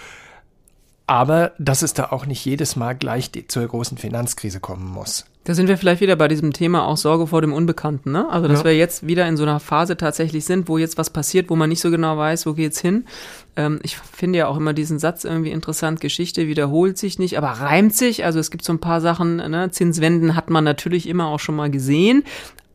Aber 1.05 1.51
dass 1.57 1.81
es 1.81 1.93
da 1.93 2.05
auch 2.11 2.25
nicht 2.25 2.45
jedes 2.45 2.75
Mal 2.75 2.93
gleich 2.93 3.31
zur 3.47 3.67
großen 3.67 3.97
Finanzkrise 3.97 4.59
kommen 4.59 4.85
muss. 4.85 5.25
Da 5.45 5.53
sind 5.53 5.67
wir 5.67 5.77
vielleicht 5.77 5.99
wieder 5.99 6.15
bei 6.15 6.29
diesem 6.29 6.53
Thema 6.53 6.85
auch 6.85 6.95
Sorge 6.95 7.27
vor 7.27 7.41
dem 7.41 7.51
Unbekannten, 7.51 8.13
ne? 8.13 8.29
Also, 8.29 8.47
dass 8.47 8.59
ja. 8.59 8.65
wir 8.65 8.77
jetzt 8.77 9.05
wieder 9.05 9.27
in 9.27 9.35
so 9.35 9.43
einer 9.43 9.59
Phase 9.59 9.97
tatsächlich 9.97 10.45
sind, 10.45 10.69
wo 10.69 10.77
jetzt 10.77 10.97
was 10.97 11.09
passiert, 11.09 11.49
wo 11.49 11.57
man 11.57 11.67
nicht 11.67 11.81
so 11.81 11.91
genau 11.91 12.17
weiß, 12.17 12.45
wo 12.45 12.53
geht's 12.53 12.79
hin. 12.79 13.03
Ähm, 13.57 13.81
ich 13.83 13.97
finde 13.97 14.39
ja 14.39 14.47
auch 14.47 14.55
immer 14.55 14.71
diesen 14.71 14.99
Satz 14.99 15.25
irgendwie 15.25 15.51
interessant, 15.51 15.99
Geschichte 15.99 16.47
wiederholt 16.47 16.97
sich 16.97 17.19
nicht, 17.19 17.37
aber 17.37 17.49
reimt 17.49 17.93
sich. 17.93 18.23
Also 18.23 18.39
es 18.39 18.51
gibt 18.51 18.63
so 18.63 18.71
ein 18.71 18.79
paar 18.79 19.01
Sachen, 19.01 19.35
ne? 19.35 19.69
Zinswenden 19.69 20.37
hat 20.37 20.49
man 20.49 20.63
natürlich 20.63 21.09
immer 21.09 21.27
auch 21.27 21.41
schon 21.41 21.57
mal 21.57 21.69
gesehen, 21.69 22.23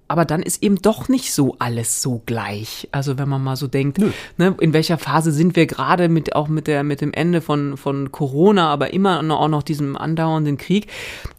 aber 0.09 0.25
dann 0.25 0.43
ist 0.43 0.63
eben 0.63 0.81
doch 0.81 1.09
nicht 1.09 1.33
so 1.33 1.57
alles 1.59 2.01
so 2.01 2.23
gleich. 2.25 2.89
Also 2.93 3.19
wenn 3.19 3.29
man 3.29 3.45
mal 3.45 3.57
so 3.57 3.67
denkt, 3.67 3.99
ne, 4.39 4.57
in 4.59 4.73
welcher 4.73 4.97
Phase 4.97 5.33
sind 5.33 5.55
wir 5.55 5.67
gerade 5.67 6.09
mit 6.09 6.35
auch 6.35 6.49
mit 6.49 6.67
der 6.67 6.83
mit 6.83 7.03
dem 7.03 7.13
Ende 7.13 7.43
von 7.43 7.77
von 7.77 8.11
Corona, 8.11 8.71
aber 8.71 8.95
immer 8.95 9.23
noch, 9.23 9.41
auch 9.41 9.49
noch 9.49 9.63
diesem 9.63 9.97
andauernden 9.97 10.57
Krieg. 10.57 10.89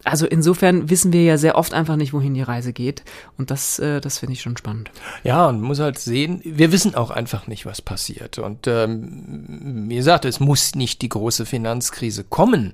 Also 0.04 0.28
insofern 0.28 0.90
wissen 0.90 1.12
wir 1.12 1.24
ja 1.24 1.38
sehr 1.38 1.58
oft 1.58 1.74
einfach 1.74 1.96
nicht, 1.96 2.14
wohin 2.14 2.36
die 2.36 2.44
Reise 2.44 2.72
geht 2.72 3.04
und 3.38 3.50
das 3.50 3.80
äh, 3.80 4.00
das 4.02 4.20
finde 4.20 4.34
ich 4.34 4.42
schon 4.42 4.56
spannend. 4.56 4.92
Ja, 5.24 5.48
und 5.48 5.62
muss 5.62 5.80
halt 5.80 5.98
sehen, 5.98 6.40
wir 6.44 6.72
wissen 6.72 6.94
auch 6.94 7.10
einfach 7.10 7.48
nicht, 7.48 7.66
was 7.66 7.82
passiert 7.82 8.38
und 8.38 8.68
ähm, 8.68 9.88
wie 9.90 9.96
gesagt, 9.96 10.26
es 10.26 10.40
muss 10.40 10.76
nicht 10.76 11.02
die 11.02 11.10
große 11.10 11.48
Finanzkrise 11.48 12.24
kommen. 12.24 12.74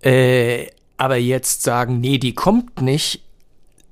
Äh, 0.00 0.66
aber 0.96 1.16
jetzt 1.16 1.62
sagen, 1.62 2.00
nee, 2.00 2.18
die 2.18 2.34
kommt 2.34 2.82
nicht, 2.82 3.22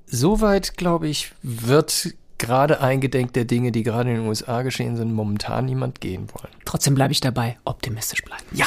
Soweit, 0.08 0.76
glaube 0.76 1.08
ich, 1.08 1.32
wird 1.42 2.14
gerade 2.38 2.80
eingedenk 2.80 3.32
der 3.32 3.44
Dinge, 3.44 3.72
die 3.72 3.82
gerade 3.82 4.10
in 4.10 4.16
den 4.18 4.28
USA 4.28 4.62
geschehen 4.62 4.96
sind, 4.96 5.12
momentan 5.12 5.64
niemand 5.64 6.00
gehen 6.00 6.28
wollen. 6.32 6.52
Trotzdem 6.64 6.94
bleibe 6.94 7.10
ich 7.10 7.20
dabei, 7.20 7.58
optimistisch 7.64 8.22
bleiben. 8.22 8.44
Ja. 8.52 8.66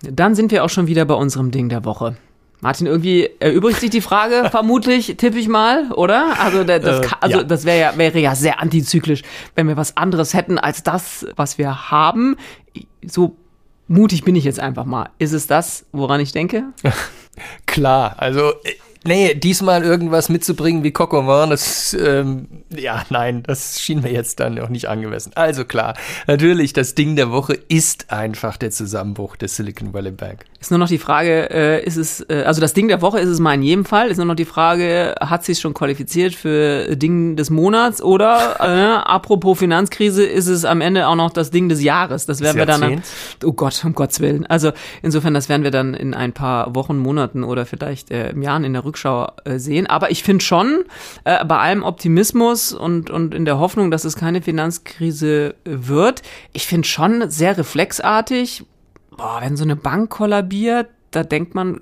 Dann 0.00 0.34
sind 0.34 0.50
wir 0.50 0.64
auch 0.64 0.70
schon 0.70 0.86
wieder 0.86 1.04
bei 1.04 1.12
unserem 1.12 1.50
Ding 1.50 1.68
der 1.68 1.84
Woche. 1.84 2.16
Martin, 2.60 2.86
irgendwie 2.86 3.28
erübrigt 3.38 3.80
sich 3.80 3.90
die 3.90 4.00
Frage, 4.00 4.48
vermutlich, 4.50 5.18
tippe 5.18 5.38
ich 5.38 5.48
mal, 5.48 5.92
oder? 5.92 6.40
Also, 6.40 6.64
das, 6.64 6.80
Äh, 6.82 7.08
also 7.20 7.38
ja. 7.38 7.44
das 7.44 7.66
wäre 7.66 7.78
ja, 7.78 7.98
wäre 7.98 8.18
ja 8.18 8.34
sehr 8.34 8.62
antizyklisch, 8.62 9.22
wenn 9.54 9.68
wir 9.68 9.76
was 9.76 9.94
anderes 9.94 10.32
hätten 10.32 10.56
als 10.56 10.82
das, 10.82 11.26
was 11.36 11.58
wir 11.58 11.90
haben. 11.90 12.36
So 13.06 13.36
mutig 13.88 14.24
bin 14.24 14.36
ich 14.36 14.44
jetzt 14.44 14.60
einfach 14.60 14.84
mal. 14.84 15.10
Ist 15.18 15.32
es 15.32 15.46
das, 15.46 15.86
woran 15.92 16.20
ich 16.20 16.32
denke? 16.32 16.64
Klar, 17.66 18.16
also 18.18 18.52
äh, 18.62 18.74
nee, 19.08 19.34
diesmal 19.34 19.82
irgendwas 19.82 20.28
mitzubringen 20.28 20.84
wie 20.84 20.94
au 20.94 21.26
vin, 21.26 21.50
das 21.50 21.96
ähm, 21.98 22.46
ja, 22.70 23.04
nein, 23.10 23.42
das 23.42 23.80
schien 23.80 24.02
mir 24.02 24.12
jetzt 24.12 24.40
dann 24.40 24.54
noch 24.54 24.68
nicht 24.68 24.88
angemessen. 24.88 25.32
Also 25.34 25.64
klar, 25.64 25.94
natürlich, 26.26 26.72
das 26.72 26.94
Ding 26.94 27.16
der 27.16 27.30
Woche 27.30 27.54
ist 27.68 28.12
einfach 28.12 28.56
der 28.56 28.70
Zusammenbruch 28.70 29.36
der 29.36 29.48
Silicon 29.48 29.94
Valley 29.94 30.12
Bank. 30.12 30.44
Ist 30.60 30.70
nur 30.70 30.78
noch 30.78 30.88
die 30.88 30.98
Frage, 30.98 31.50
äh, 31.50 31.84
ist 31.84 31.96
es, 31.96 32.20
äh, 32.28 32.42
also 32.44 32.60
das 32.60 32.74
Ding 32.74 32.88
der 32.88 33.00
Woche 33.00 33.20
ist 33.20 33.28
es 33.28 33.38
mal 33.38 33.54
in 33.54 33.62
jedem 33.62 33.84
Fall, 33.84 34.10
ist 34.10 34.16
nur 34.16 34.26
noch 34.26 34.34
die 34.34 34.44
Frage, 34.44 35.14
hat 35.20 35.44
sie 35.44 35.52
es 35.52 35.60
schon 35.60 35.72
qualifiziert 35.72 36.34
für 36.34 36.96
Ding 36.96 37.36
des 37.36 37.48
Monats 37.48 38.02
oder, 38.02 38.56
äh, 38.60 39.08
apropos 39.08 39.58
Finanzkrise, 39.58 40.24
ist 40.24 40.48
es 40.48 40.64
am 40.64 40.80
Ende 40.80 41.06
auch 41.06 41.14
noch 41.14 41.30
das 41.30 41.50
Ding 41.50 41.68
des 41.68 41.82
Jahres? 41.82 42.26
Das 42.26 42.40
werden 42.40 42.56
wir 42.56 42.66
dann, 42.66 43.02
oh 43.44 43.52
Gott, 43.52 43.82
um 43.84 43.94
Gottes 43.94 44.20
Willen. 44.20 44.46
Also 44.46 44.72
insofern, 45.02 45.32
das 45.32 45.48
werden 45.48 45.62
wir 45.62 45.70
dann 45.70 45.94
in 45.94 46.12
ein 46.12 46.32
paar 46.32 46.74
Wochen, 46.74 46.98
Monaten 46.98 47.44
oder 47.44 47.64
vielleicht 47.64 48.10
äh, 48.10 48.36
Jahren 48.36 48.64
in 48.64 48.72
der 48.72 48.84
Rückschau 48.84 48.97
äh, 49.06 49.58
sehen. 49.58 49.86
Aber 49.86 50.10
ich 50.10 50.22
finde 50.22 50.44
schon, 50.44 50.84
äh, 51.24 51.44
bei 51.44 51.58
allem 51.58 51.82
Optimismus 51.82 52.72
und, 52.72 53.10
und 53.10 53.34
in 53.34 53.44
der 53.44 53.58
Hoffnung, 53.58 53.90
dass 53.90 54.04
es 54.04 54.16
keine 54.16 54.42
Finanzkrise 54.42 55.54
wird, 55.64 56.22
ich 56.52 56.66
finde 56.66 56.86
schon 56.86 57.30
sehr 57.30 57.56
reflexartig, 57.56 58.64
boah, 59.16 59.38
wenn 59.40 59.56
so 59.56 59.64
eine 59.64 59.76
Bank 59.76 60.10
kollabiert, 60.10 60.88
da 61.10 61.22
denkt 61.22 61.54
man 61.54 61.80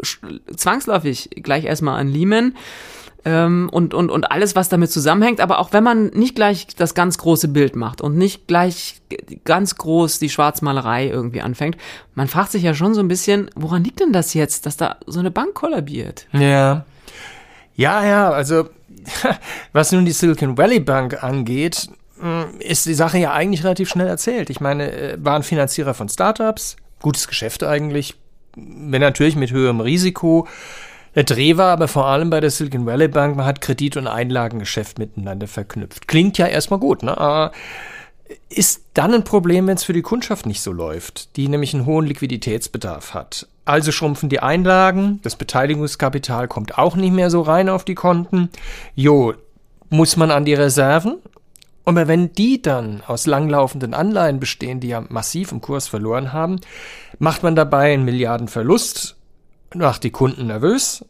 zwangsläufig 0.56 1.30
gleich 1.42 1.64
erstmal 1.64 2.00
an 2.00 2.08
Lehman 2.08 2.54
ähm, 3.26 3.68
und, 3.72 3.92
und, 3.92 4.10
und 4.10 4.30
alles, 4.30 4.54
was 4.54 4.68
damit 4.68 4.90
zusammenhängt. 4.90 5.40
Aber 5.40 5.58
auch 5.58 5.72
wenn 5.72 5.82
man 5.82 6.06
nicht 6.08 6.36
gleich 6.36 6.68
das 6.76 6.94
ganz 6.94 7.18
große 7.18 7.48
Bild 7.48 7.76
macht 7.76 8.00
und 8.00 8.16
nicht 8.16 8.46
gleich 8.46 9.02
ganz 9.44 9.74
groß 9.74 10.20
die 10.20 10.30
Schwarzmalerei 10.30 11.08
irgendwie 11.08 11.40
anfängt, 11.40 11.76
man 12.14 12.28
fragt 12.28 12.52
sich 12.52 12.62
ja 12.62 12.72
schon 12.72 12.94
so 12.94 13.00
ein 13.00 13.08
bisschen, 13.08 13.50
woran 13.56 13.84
liegt 13.84 14.00
denn 14.00 14.12
das 14.12 14.32
jetzt, 14.32 14.64
dass 14.64 14.76
da 14.76 14.96
so 15.06 15.18
eine 15.18 15.32
Bank 15.32 15.54
kollabiert? 15.54 16.26
Ja. 16.32 16.86
Ja, 17.76 18.04
ja, 18.04 18.30
also 18.30 18.68
was 19.72 19.92
nun 19.92 20.04
die 20.04 20.12
Silicon 20.12 20.58
Valley 20.58 20.80
Bank 20.80 21.22
angeht, 21.22 21.88
mh, 22.20 22.46
ist 22.60 22.86
die 22.86 22.94
Sache 22.94 23.18
ja 23.18 23.32
eigentlich 23.32 23.64
relativ 23.64 23.88
schnell 23.88 24.08
erzählt. 24.08 24.50
Ich 24.50 24.60
meine, 24.60 24.90
äh, 24.90 25.16
waren 25.20 25.42
Finanzierer 25.42 25.94
von 25.94 26.08
Startups, 26.08 26.76
gutes 27.00 27.28
Geschäft 27.28 27.62
eigentlich, 27.62 28.14
wenn 28.56 29.02
natürlich 29.02 29.36
mit 29.36 29.50
höherem 29.50 29.80
Risiko. 29.80 30.48
Der 31.14 31.24
Dreh 31.24 31.56
war 31.56 31.72
aber 31.72 31.88
vor 31.88 32.06
allem 32.06 32.30
bei 32.30 32.40
der 32.40 32.50
Silicon 32.50 32.86
Valley 32.86 33.08
Bank, 33.08 33.36
man 33.36 33.46
hat 33.46 33.60
Kredit- 33.60 33.96
und 33.96 34.06
Einlagengeschäft 34.06 34.98
miteinander 34.98 35.46
verknüpft. 35.46 36.08
Klingt 36.08 36.36
ja 36.36 36.46
erstmal 36.46 36.80
gut, 36.80 37.02
ne? 37.02 37.16
Aber 37.16 37.52
ist 38.48 38.82
dann 38.94 39.14
ein 39.14 39.24
Problem, 39.24 39.66
wenn 39.66 39.76
es 39.76 39.84
für 39.84 39.92
die 39.92 40.02
Kundschaft 40.02 40.46
nicht 40.46 40.60
so 40.60 40.72
läuft, 40.72 41.36
die 41.36 41.48
nämlich 41.48 41.74
einen 41.74 41.86
hohen 41.86 42.06
Liquiditätsbedarf 42.06 43.14
hat. 43.14 43.46
Also 43.66 43.90
schrumpfen 43.90 44.28
die 44.28 44.40
Einlagen, 44.40 45.18
das 45.22 45.34
Beteiligungskapital 45.34 46.46
kommt 46.46 46.78
auch 46.78 46.94
nicht 46.94 47.12
mehr 47.12 47.30
so 47.30 47.42
rein 47.42 47.68
auf 47.68 47.84
die 47.84 47.96
Konten. 47.96 48.48
Jo, 48.94 49.34
muss 49.90 50.16
man 50.16 50.30
an 50.30 50.44
die 50.44 50.54
Reserven? 50.54 51.16
Aber 51.84 52.06
wenn 52.08 52.32
die 52.32 52.62
dann 52.62 53.02
aus 53.06 53.26
langlaufenden 53.26 53.92
Anleihen 53.92 54.38
bestehen, 54.38 54.78
die 54.78 54.88
ja 54.88 55.04
massiv 55.08 55.50
im 55.50 55.60
Kurs 55.60 55.88
verloren 55.88 56.32
haben, 56.32 56.60
macht 57.18 57.42
man 57.42 57.56
dabei 57.56 57.92
einen 57.92 58.04
Milliardenverlust, 58.04 59.16
macht 59.74 60.04
die 60.04 60.10
Kunden 60.10 60.46
nervös, 60.46 61.04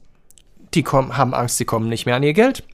die 0.72 0.82
kommen, 0.82 1.16
haben 1.16 1.34
Angst, 1.34 1.58
sie 1.58 1.66
kommen 1.66 1.90
nicht 1.90 2.06
mehr 2.06 2.16
an 2.16 2.22
ihr 2.22 2.34
Geld. 2.34 2.64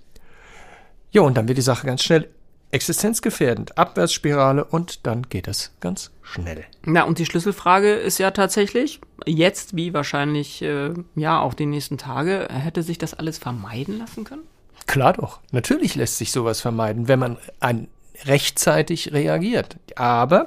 Jo, 1.10 1.24
und 1.24 1.36
dann 1.36 1.48
wird 1.48 1.58
die 1.58 1.62
Sache 1.62 1.86
ganz 1.86 2.04
schnell 2.04 2.28
existenzgefährdend, 2.72 3.78
Abwärtsspirale 3.78 4.64
und 4.64 5.06
dann 5.06 5.22
geht 5.28 5.46
es 5.46 5.72
ganz 5.80 6.10
schnell. 6.22 6.64
Na, 6.84 7.04
und 7.04 7.18
die 7.18 7.26
Schlüsselfrage 7.26 7.92
ist 7.92 8.18
ja 8.18 8.30
tatsächlich, 8.30 9.00
jetzt 9.26 9.76
wie 9.76 9.94
wahrscheinlich, 9.94 10.62
äh, 10.62 10.92
ja, 11.14 11.40
auch 11.40 11.54
die 11.54 11.66
nächsten 11.66 11.98
Tage, 11.98 12.48
hätte 12.50 12.82
sich 12.82 12.98
das 12.98 13.14
alles 13.14 13.38
vermeiden 13.38 13.98
lassen 13.98 14.24
können? 14.24 14.42
Klar 14.86 15.12
doch, 15.12 15.40
natürlich 15.52 15.94
lässt 15.94 16.18
sich 16.18 16.32
sowas 16.32 16.60
vermeiden, 16.60 17.08
wenn 17.08 17.18
man 17.18 17.38
ein, 17.60 17.88
rechtzeitig 18.24 19.12
reagiert. 19.12 19.76
Aber 19.96 20.46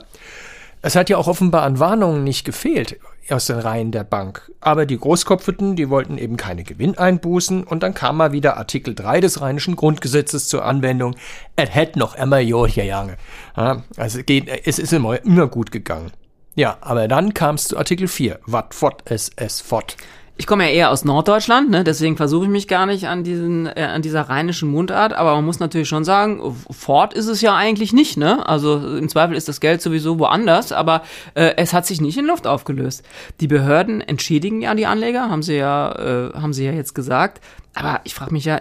es 0.86 0.96
hat 0.96 1.10
ja 1.10 1.18
auch 1.18 1.28
offenbar 1.28 1.64
an 1.64 1.80
Warnungen 1.80 2.24
nicht 2.24 2.46
gefehlt 2.46 3.00
aus 3.32 3.48
den 3.48 3.58
Reihen 3.58 3.92
der 3.92 4.04
Bank. 4.04 4.52
Aber 4.62 4.86
die 4.86 5.00
Großkopfeten, 5.00 5.76
die 5.76 5.90
wollten 5.90 6.20
eben 6.20 6.38
keine 6.38 6.64
Gewinneinbußen 6.64 7.64
und 7.64 7.82
dann 7.82 7.96
kam 7.96 8.18
mal 8.18 8.34
wieder 8.34 8.58
Artikel 8.58 8.94
3 8.94 9.20
des 9.20 9.42
Rheinischen 9.42 9.76
Grundgesetzes 9.76 10.48
zur 10.48 10.64
Anwendung. 10.64 11.16
Es 11.56 11.74
hätte 11.74 11.98
noch 11.98 12.16
immer 12.16 12.38
Jod 12.38 12.76
gegangen. 12.76 13.16
Ja, 13.58 13.82
also 13.98 14.22
geht, 14.22 14.48
es 14.66 14.78
ist 14.78 14.94
immer, 14.94 15.20
immer 15.26 15.48
gut 15.48 15.72
gegangen. 15.72 16.12
Ja, 16.54 16.78
aber 16.82 17.08
dann 17.08 17.34
kam 17.34 17.56
es 17.56 17.64
zu 17.64 17.80
Artikel 17.80 18.08
4. 18.08 18.40
Wat 18.46 18.76
fort 18.76 19.02
es 19.06 19.32
es 19.38 19.62
fort. 19.62 19.98
Ich 20.38 20.48
komme 20.48 20.66
ja 20.66 20.70
eher 20.70 20.92
aus 20.92 21.06
Norddeutschland, 21.06 21.70
ne? 21.70 21.86
deswegen 21.86 22.18
versuche 22.18 22.44
ich 22.44 22.52
mich 22.52 22.68
gar 22.68 22.86
nicht 22.86 23.08
an 23.08 23.24
diesen, 23.24 23.68
äh, 23.68 23.84
an 23.84 24.02
dieser 24.02 24.24
rheinischen 24.24 24.70
Mundart, 24.70 25.14
aber 25.14 25.34
man 25.36 25.46
muss 25.46 25.60
natürlich 25.60 25.88
schon 25.88 26.04
sagen, 26.04 26.56
fort 26.70 27.14
ist 27.14 27.28
es 27.28 27.40
ja 27.40 27.56
eigentlich 27.56 27.94
nicht, 27.94 28.18
ne? 28.18 28.46
Also 28.48 28.98
im 28.98 29.08
Zweifel 29.08 29.38
ist 29.38 29.48
das 29.48 29.62
Geld 29.62 29.82
sowieso 29.82 30.20
woanders, 30.20 30.74
aber 30.74 31.04
äh, 31.36 31.54
es 31.56 31.74
hat 31.74 31.86
sich 31.86 32.02
nicht 32.02 32.18
in 32.18 32.26
Luft 32.26 32.48
aufgelöst. 32.48 33.06
Die 33.40 33.48
Behörden 33.48 34.02
entschädigen 34.02 34.62
ja 34.62 34.76
die 34.76 34.88
Anleger, 34.88 35.30
haben 35.30 35.42
sie 35.42 35.56
ja, 35.56 35.94
äh, 35.94 36.34
haben 36.34 36.52
sie 36.52 36.66
ja 36.66 36.74
jetzt 36.74 36.96
gesagt. 36.96 37.42
Aber 37.74 38.02
ich 38.04 38.14
frage 38.14 38.34
mich 38.34 38.44
ja, 38.44 38.60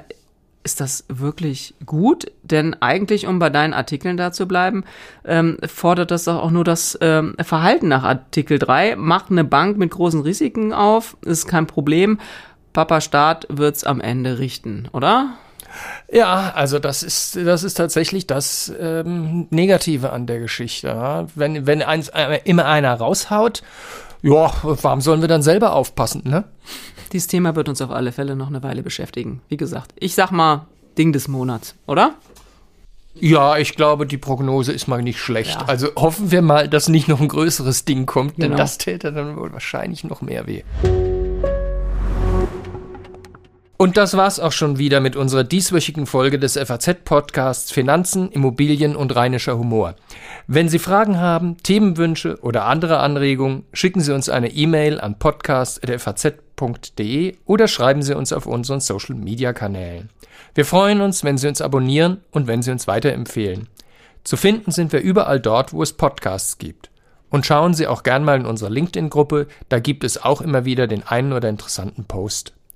ist 0.64 0.80
das 0.80 1.04
wirklich 1.08 1.74
gut? 1.86 2.32
Denn 2.42 2.74
eigentlich, 2.80 3.26
um 3.26 3.38
bei 3.38 3.50
deinen 3.50 3.74
Artikeln 3.74 4.16
da 4.16 4.32
zu 4.32 4.48
bleiben, 4.48 4.84
ähm, 5.24 5.58
fordert 5.66 6.10
das 6.10 6.24
doch 6.24 6.42
auch 6.42 6.50
nur 6.50 6.64
das 6.64 6.98
ähm, 7.00 7.36
Verhalten 7.40 7.88
nach 7.88 8.02
Artikel 8.02 8.58
3. 8.58 8.96
Macht 8.96 9.30
eine 9.30 9.44
Bank 9.44 9.76
mit 9.76 9.90
großen 9.90 10.22
Risiken 10.22 10.72
auf, 10.72 11.16
ist 11.24 11.46
kein 11.46 11.66
Problem. 11.66 12.18
Papa 12.72 13.00
Staat 13.00 13.46
wird's 13.50 13.84
am 13.84 14.00
Ende 14.00 14.38
richten, 14.38 14.88
oder? 14.92 15.34
Ja, 16.10 16.52
also 16.54 16.78
das 16.78 17.02
ist, 17.02 17.36
das 17.36 17.62
ist 17.62 17.74
tatsächlich 17.74 18.26
das 18.26 18.72
ähm, 18.78 19.46
Negative 19.50 20.10
an 20.10 20.26
der 20.26 20.40
Geschichte. 20.40 20.88
Ja? 20.88 21.26
Wenn, 21.34 21.66
wenn 21.66 21.82
eins, 21.82 22.08
äh, 22.08 22.40
immer 22.44 22.66
einer 22.66 22.94
raushaut, 22.94 23.62
ja, 24.24 24.52
warum 24.62 25.00
sollen 25.00 25.20
wir 25.20 25.28
dann 25.28 25.42
selber 25.42 25.74
aufpassen, 25.74 26.22
ne? 26.24 26.44
Dieses 27.12 27.28
Thema 27.28 27.54
wird 27.54 27.68
uns 27.68 27.80
auf 27.80 27.90
alle 27.90 28.10
Fälle 28.10 28.34
noch 28.34 28.48
eine 28.48 28.62
Weile 28.62 28.82
beschäftigen. 28.82 29.40
Wie 29.48 29.56
gesagt, 29.56 29.92
ich 29.98 30.14
sag 30.14 30.30
mal 30.32 30.66
Ding 30.98 31.12
des 31.12 31.28
Monats, 31.28 31.74
oder? 31.86 32.14
Ja, 33.14 33.56
ich 33.58 33.76
glaube, 33.76 34.06
die 34.06 34.18
Prognose 34.18 34.72
ist 34.72 34.88
mal 34.88 35.00
nicht 35.02 35.20
schlecht. 35.20 35.60
Ja. 35.60 35.66
Also 35.68 35.88
hoffen 35.94 36.32
wir 36.32 36.42
mal, 36.42 36.68
dass 36.68 36.88
nicht 36.88 37.06
noch 37.06 37.20
ein 37.20 37.28
größeres 37.28 37.84
Ding 37.84 38.06
kommt, 38.06 38.38
denn 38.38 38.46
Genau. 38.50 38.56
das 38.56 38.78
täte 38.78 39.12
dann 39.12 39.36
wohl 39.36 39.52
wahrscheinlich 39.52 40.02
noch 40.02 40.20
mehr 40.22 40.48
weh. 40.48 40.64
Und 43.76 43.96
das 43.96 44.16
war's 44.16 44.38
auch 44.38 44.52
schon 44.52 44.78
wieder 44.78 45.00
mit 45.00 45.16
unserer 45.16 45.42
dieswöchigen 45.42 46.06
Folge 46.06 46.38
des 46.38 46.56
FAZ-Podcasts 46.56 47.72
Finanzen, 47.72 48.30
Immobilien 48.30 48.94
und 48.94 49.16
rheinischer 49.16 49.58
Humor. 49.58 49.96
Wenn 50.46 50.68
Sie 50.68 50.78
Fragen 50.78 51.18
haben, 51.18 51.56
Themenwünsche 51.58 52.38
oder 52.40 52.66
andere 52.66 52.98
Anregungen, 52.98 53.64
schicken 53.72 54.00
Sie 54.00 54.14
uns 54.14 54.28
eine 54.28 54.52
E-Mail 54.52 55.00
an 55.00 55.18
podcast.faz.de 55.18 57.36
oder 57.46 57.66
schreiben 57.66 58.02
Sie 58.02 58.16
uns 58.16 58.32
auf 58.32 58.46
unseren 58.46 58.78
Social-Media-Kanälen. 58.78 60.08
Wir 60.54 60.64
freuen 60.64 61.00
uns, 61.00 61.24
wenn 61.24 61.36
Sie 61.36 61.48
uns 61.48 61.60
abonnieren 61.60 62.20
und 62.30 62.46
wenn 62.46 62.62
Sie 62.62 62.70
uns 62.70 62.86
weiterempfehlen. 62.86 63.66
Zu 64.22 64.36
finden 64.36 64.70
sind 64.70 64.92
wir 64.92 65.00
überall 65.00 65.40
dort, 65.40 65.72
wo 65.72 65.82
es 65.82 65.94
Podcasts 65.94 66.58
gibt. 66.58 66.90
Und 67.28 67.44
schauen 67.44 67.74
Sie 67.74 67.88
auch 67.88 68.04
gern 68.04 68.22
mal 68.22 68.38
in 68.38 68.46
unsere 68.46 68.70
LinkedIn-Gruppe, 68.70 69.48
da 69.68 69.80
gibt 69.80 70.04
es 70.04 70.22
auch 70.22 70.40
immer 70.40 70.64
wieder 70.64 70.86
den 70.86 71.02
einen 71.02 71.32
oder 71.32 71.48
interessanten 71.48 72.04
Post. 72.04 72.52